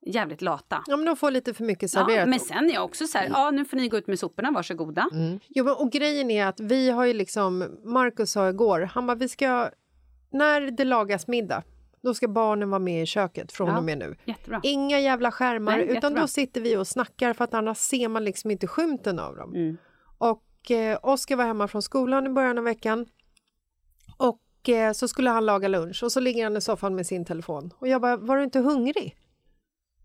jävligt 0.06 0.42
lata. 0.42 0.84
Ja, 0.88 0.98
men 0.98 1.06
de 1.06 1.16
får 1.16 1.32
lite 1.32 1.54
för 1.54 1.64
mycket 1.64 1.92
serverat. 1.92 2.20
Ja, 2.20 2.26
men 2.26 2.40
sen 2.40 2.70
är 2.70 2.74
jag 2.74 2.84
också 2.86 3.08
så 3.08 3.18
här, 3.18 3.30
ja 3.34 3.52
nu 3.52 3.66
får 3.66 3.78
ni 3.78 3.88
gå 3.90 3.98
ut 3.98 4.08
med 4.08 4.20
soporna, 4.20 4.52
varsågoda. 4.52 5.10
Jo, 5.48 5.64
men, 5.66 5.74
och 5.74 5.92
grejen 5.92 6.32
är 6.32 6.46
att 6.46 6.60
vi 6.60 6.90
har 6.90 7.06
ju 7.06 7.14
liksom, 7.14 7.78
Markus 7.84 8.32
sa 8.32 8.50
igår, 8.50 8.82
han 8.82 9.08
bara, 9.08 9.16
vi 9.16 9.28
ska, 9.30 9.70
när 10.32 10.62
det 10.72 10.84
lagas 10.84 11.28
middag, 11.28 11.64
då 12.02 12.14
ska 12.14 12.28
barnen 12.28 12.70
vara 12.70 12.80
med 12.80 13.04
i 13.04 13.06
köket 13.06 13.52
från 13.52 13.68
Ja. 13.68 13.78
och 13.78 13.84
med 13.84 13.98
nu. 13.98 14.16
Jättebra. 14.26 14.60
Inga 14.64 15.00
jävla 15.00 15.32
skärmar, 15.32 15.72
Nej, 15.72 15.84
utan 15.84 15.96
jättebra. 15.96 16.22
då 16.22 16.28
sitter 16.28 16.62
vi 16.62 16.78
och 16.78 16.88
snackar 16.88 17.34
för 17.34 17.44
att 17.44 17.54
annars 17.54 17.78
ser 17.78 18.08
man 18.08 18.24
liksom 18.24 18.52
inte 18.52 18.68
skymten 18.68 19.20
av 19.20 19.36
dem. 19.36 19.56
Mm. 19.56 19.78
Och 20.18 20.72
eh, 20.72 21.00
Oskar 21.04 21.36
var 21.36 21.46
hemma 21.46 21.68
från 21.68 21.82
skolan 21.82 22.26
i 22.28 22.30
början 22.30 22.58
av 22.58 22.64
veckan 22.64 23.06
och 24.18 24.70
eh, 24.70 24.92
så 24.94 25.08
skulle 25.08 25.30
han 25.30 25.46
laga 25.46 25.68
lunch 25.68 26.04
och 26.04 26.12
så 26.12 26.20
ligger 26.20 26.44
han 26.44 26.58
i 26.58 26.62
soffan 26.62 26.96
med 26.96 27.08
sin 27.08 27.26
telefon. 27.26 27.74
Och 27.80 27.88
jag 27.88 28.02
bara, 28.02 28.18
var 28.18 28.38
du 28.38 28.44
inte 28.44 28.60
hungrig? 28.60 29.16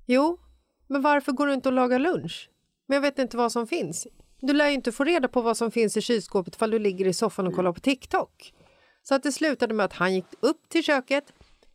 Jo, 0.06 0.38
men 0.86 1.02
varför 1.02 1.32
går 1.32 1.46
du 1.46 1.54
inte 1.54 1.68
och 1.68 1.72
lagar 1.72 1.98
lunch? 1.98 2.50
Men 2.86 2.94
jag 2.94 3.02
vet 3.02 3.18
inte 3.18 3.36
vad 3.36 3.52
som 3.52 3.66
finns. 3.66 4.06
Du 4.40 4.52
lär 4.52 4.66
ju 4.68 4.72
inte 4.74 4.92
få 4.92 5.04
reda 5.04 5.28
på 5.28 5.42
vad 5.42 5.56
som 5.56 5.70
finns 5.70 5.96
i 5.96 6.00
kylskåpet 6.00 6.54
ifall 6.54 6.70
du 6.70 6.78
ligger 6.78 7.06
i 7.06 7.12
soffan 7.12 7.46
och 7.46 7.54
kollar 7.54 7.72
på 7.72 7.80
TikTok. 7.80 8.54
Så 9.02 9.14
att 9.14 9.22
det 9.22 9.32
slutade 9.32 9.74
med 9.74 9.84
att 9.84 9.92
han 9.92 10.14
gick 10.14 10.24
upp 10.40 10.68
till 10.68 10.82
köket, 10.84 11.32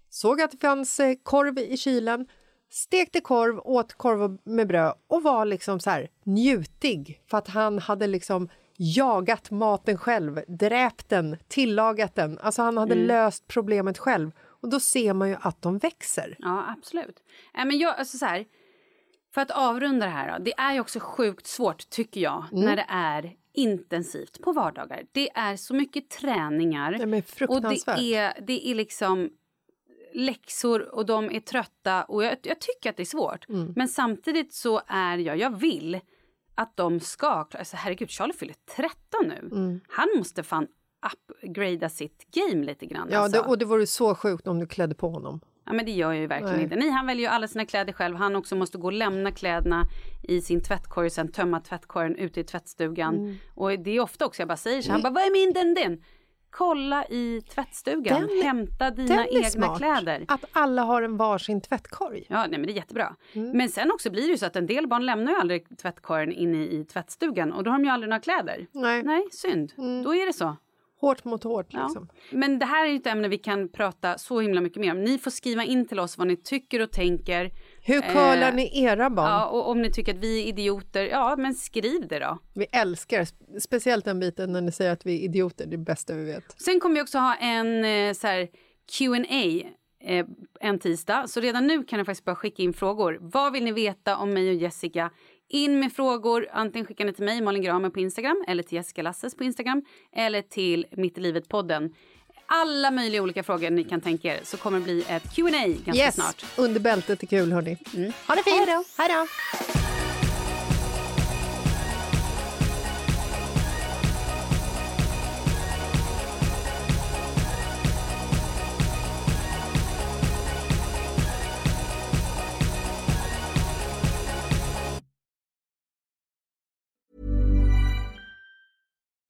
såg 0.09 0.41
att 0.41 0.51
det 0.51 0.57
fanns 0.57 0.99
eh, 0.99 1.15
korv 1.23 1.59
i 1.59 1.77
kylen, 1.77 2.27
stekte 2.71 3.21
korv, 3.21 3.59
åt 3.59 3.93
korv 3.93 4.37
med 4.43 4.67
bröd 4.67 4.93
och 5.07 5.23
var 5.23 5.45
liksom 5.45 5.79
så 5.79 5.89
här 5.89 6.09
njutig 6.23 7.21
för 7.29 7.37
att 7.37 7.47
han 7.47 7.79
hade 7.79 8.07
liksom 8.07 8.49
jagat 8.77 9.51
maten 9.51 9.97
själv, 9.97 10.41
dräpt 10.47 11.09
den, 11.09 11.37
tillagat 11.47 12.15
den. 12.15 12.39
Alltså 12.39 12.61
han 12.61 12.77
hade 12.77 12.95
löst 12.95 13.47
problemet 13.47 13.97
själv. 13.97 14.31
Och 14.61 14.69
då 14.69 14.79
ser 14.79 15.13
man 15.13 15.29
ju 15.29 15.35
att 15.41 15.61
de 15.61 15.77
växer. 15.77 16.35
Ja, 16.39 16.75
absolut. 16.77 17.23
Nej, 17.53 17.65
men 17.65 17.77
jag, 17.77 17.95
alltså 17.99 18.17
så 18.17 18.25
här, 18.25 18.45
för 19.33 19.41
att 19.41 19.51
avrunda 19.51 20.05
det 20.05 20.11
här, 20.11 20.37
då, 20.37 20.43
det 20.43 20.53
är 20.57 20.73
ju 20.73 20.79
också 20.79 20.99
sjukt 20.99 21.47
svårt 21.47 21.89
tycker 21.89 22.21
jag 22.21 22.45
Mm. 22.51 22.65
när 22.65 22.75
det 22.75 22.85
är 22.89 23.33
intensivt 23.53 24.41
på 24.41 24.51
vardagar. 24.51 25.03
Det 25.11 25.29
är 25.29 25.55
så 25.55 25.73
mycket 25.73 26.09
träningar 26.09 27.05
men 27.05 27.23
och 27.47 27.61
det 27.61 28.15
är, 28.15 28.41
det 28.41 28.69
är 28.69 28.75
liksom 28.75 29.29
läxor 30.13 30.95
och 30.95 31.05
de 31.05 31.31
är 31.31 31.39
trötta 31.39 32.03
och 32.03 32.23
jag, 32.23 32.37
jag 32.43 32.59
tycker 32.59 32.89
att 32.89 32.97
det 32.97 33.03
är 33.03 33.05
svårt. 33.05 33.49
Mm. 33.49 33.73
Men 33.75 33.87
samtidigt 33.87 34.53
så 34.53 34.81
är 34.87 35.17
jag, 35.17 35.37
jag 35.37 35.59
vill 35.59 35.99
att 36.55 36.77
de 36.77 36.99
ska, 36.99 37.27
alltså 37.27 37.77
herregud 37.77 38.09
Charlie 38.09 38.33
fyller 38.33 38.55
13 38.75 38.93
nu. 39.21 39.49
Mm. 39.51 39.81
Han 39.87 40.07
måste 40.17 40.43
fan 40.43 40.67
upgrada 41.43 41.89
sitt 41.89 42.31
game 42.31 42.65
lite 42.65 42.85
grann. 42.85 43.07
Ja, 43.11 43.19
alltså. 43.19 43.41
det, 43.41 43.47
och 43.47 43.57
det 43.57 43.65
vore 43.65 43.87
så 43.87 44.15
sjukt 44.15 44.47
om 44.47 44.59
du 44.59 44.67
klädde 44.67 44.95
på 44.95 45.09
honom. 45.09 45.41
Ja, 45.65 45.73
men 45.73 45.85
det 45.85 45.91
gör 45.91 46.11
jag 46.11 46.21
ju 46.21 46.27
verkligen 46.27 46.55
Nej. 46.55 46.63
inte. 46.63 46.75
Nej, 46.75 46.89
han 46.89 47.05
väljer 47.05 47.29
ju 47.29 47.33
alla 47.33 47.47
sina 47.47 47.65
kläder 47.65 47.93
själv. 47.93 48.15
Han 48.15 48.35
också 48.35 48.55
måste 48.55 48.77
gå 48.77 48.87
och 48.87 48.93
lämna 48.93 49.31
kläderna 49.31 49.87
i 50.23 50.41
sin 50.41 50.63
tvättkorg 50.63 51.05
och 51.05 51.11
sen 51.11 51.31
tömma 51.31 51.59
tvättkorgen 51.59 52.15
ute 52.15 52.39
i 52.39 52.43
tvättstugan. 52.43 53.15
Mm. 53.15 53.35
Och 53.55 53.79
det 53.79 53.91
är 53.91 53.99
ofta 53.99 54.25
också 54.25 54.41
jag 54.41 54.47
bara 54.47 54.57
säger 54.57 54.81
så 54.81 54.91
han 54.91 55.01
bara, 55.01 55.13
vad 55.13 55.23
är 55.23 55.31
min 55.31 55.53
den 55.53 55.73
din? 55.73 56.03
Kolla 56.51 57.05
i 57.05 57.41
tvättstugan, 57.49 58.21
Den- 58.27 58.41
hämta 58.43 58.91
dina 58.91 59.27
egna 59.27 59.49
smart. 59.49 59.77
kläder. 59.77 60.25
Att 60.27 60.45
alla 60.51 60.81
har 60.81 61.01
en 61.01 61.17
varsin 61.17 61.62
tvättkorg. 61.62 62.25
Ja, 62.27 62.39
nej, 62.41 62.49
men 62.51 62.62
det 62.63 62.71
är 62.71 62.75
jättebra. 62.75 63.15
Mm. 63.33 63.57
Men 63.57 63.69
sen 63.69 63.91
också 63.91 64.09
blir 64.12 64.21
det 64.21 64.27
ju 64.31 64.38
så 64.38 64.45
att 64.45 64.55
en 64.55 64.65
del 64.67 64.88
barn 64.88 65.05
lämnar 65.05 65.31
ju 65.31 65.38
aldrig 65.39 65.77
tvättkorgen 65.77 66.31
inne 66.31 66.63
i 66.65 66.85
tvättstugan 66.85 67.53
och 67.53 67.63
då 67.63 67.71
har 67.71 67.77
de 67.77 67.83
ju 67.85 67.91
aldrig 67.91 68.09
några 68.09 68.21
kläder. 68.21 68.67
Nej. 68.71 69.03
Nej, 69.03 69.23
synd. 69.31 69.73
Då 70.03 70.15
är 70.15 70.25
det 70.25 70.33
så. 70.33 70.55
Hårt 71.01 71.23
mot 71.25 71.43
hårt 71.43 71.67
Ja. 71.69 71.83
liksom. 71.83 72.09
Men 72.31 72.59
det 72.59 72.65
här 72.65 72.85
är 72.85 72.89
ju 72.89 72.95
ett 72.95 73.07
ämne 73.07 73.27
vi 73.27 73.38
kan 73.38 73.69
prata 73.69 74.17
så 74.17 74.39
himla 74.39 74.62
mycket 74.62 74.81
mer 74.81 74.91
om. 74.91 75.03
Ni 75.03 75.17
får 75.17 75.31
skriva 75.31 75.63
in 75.63 75.88
till 75.88 75.99
oss 75.99 76.17
vad 76.17 76.27
ni 76.27 76.35
tycker 76.35 76.81
och 76.81 76.91
tänker. 76.91 77.51
Hur 77.93 78.02
curlar 78.02 78.49
Eh, 78.49 78.56
ni 78.56 78.84
era 78.84 79.10
barn? 79.10 79.30
Ja, 79.30 79.45
och 79.45 79.69
om 79.69 79.82
ni 79.82 79.91
tycker 79.91 80.13
att 80.13 80.19
vi 80.19 80.43
är 80.43 80.47
idioter, 80.47 81.06
ja 81.06 81.36
men 81.38 81.54
skriv 81.54 82.08
det 82.08 82.19
då. 82.19 82.38
Vi 82.56 82.65
älskar 82.71 83.21
spe- 83.23 83.60
speciellt 83.60 84.06
den 84.06 84.19
biten 84.19 84.52
när 84.52 84.62
ni 84.62 84.71
säger 84.71 84.91
att 84.91 85.06
vi 85.06 85.19
är 85.19 85.23
idioter, 85.23 85.65
det 85.65 85.75
är 85.75 85.78
det 85.78 85.84
bästa 85.84 86.13
vi 86.15 86.23
vet. 86.25 86.62
Sen 86.62 86.80
kommer 86.80 86.95
vi 86.95 87.02
också 87.02 87.17
ha 87.17 87.36
en 87.36 87.86
eh, 87.86 88.13
så 88.13 88.28
här 88.28 88.47
Q&A 88.97 89.69
eh, 90.04 90.25
en 90.60 90.80
tisdag. 90.80 91.28
Så 91.28 91.39
redan 91.39 91.67
nu 91.67 91.84
kan 91.84 91.99
ni 91.99 92.06
faktiskt 92.06 92.25
börja 92.25 92.36
skicka 92.36 92.63
in 92.63 92.73
frågor. 92.73 93.17
Vad 93.21 93.54
vill 93.54 93.63
ni 93.63 93.71
veta 93.71 94.17
om 94.17 94.34
mig 94.34 94.49
och 94.49 94.56
Jessica? 94.56 95.12
In 95.52 95.80
med 95.80 95.93
frågor. 95.93 96.47
Antingen 96.52 96.86
skickar 96.86 97.06
ni 97.06 97.13
till 97.13 97.25
mig, 97.25 97.41
Malin 97.41 97.62
Gramer 97.63 97.89
på 97.89 97.99
Instagram 97.99 98.43
eller 98.47 98.63
till 98.63 98.75
Jessica 98.75 99.02
Lasses 99.02 99.36
på 99.38 99.43
Instagram 99.43 99.84
eller 100.15 100.41
till 100.41 100.86
Mitt 100.91 101.17
i 101.17 101.21
livet-podden. 101.21 101.93
Alla 102.51 102.91
möjliga 102.91 103.21
olika 103.21 103.43
frågor 103.43 103.69
ni 103.69 103.83
kan 103.83 104.01
tänka 104.01 104.35
er 104.35 104.39
så 104.43 104.57
kommer 104.57 104.79
det 104.79 104.83
bli 104.83 105.05
ett 105.07 105.35
Q&A 105.35 105.49
ganska 105.85 105.93
yes, 106.05 106.15
snart. 106.15 106.45
under 106.55 106.79
bältet 106.79 107.23
är 107.23 107.27
kul 107.27 107.51
hörni. 107.51 107.77
Ha 108.27 108.35
det 108.35 108.43
fint! 108.43 108.69
Hej 108.97 109.09
då. 109.09 109.27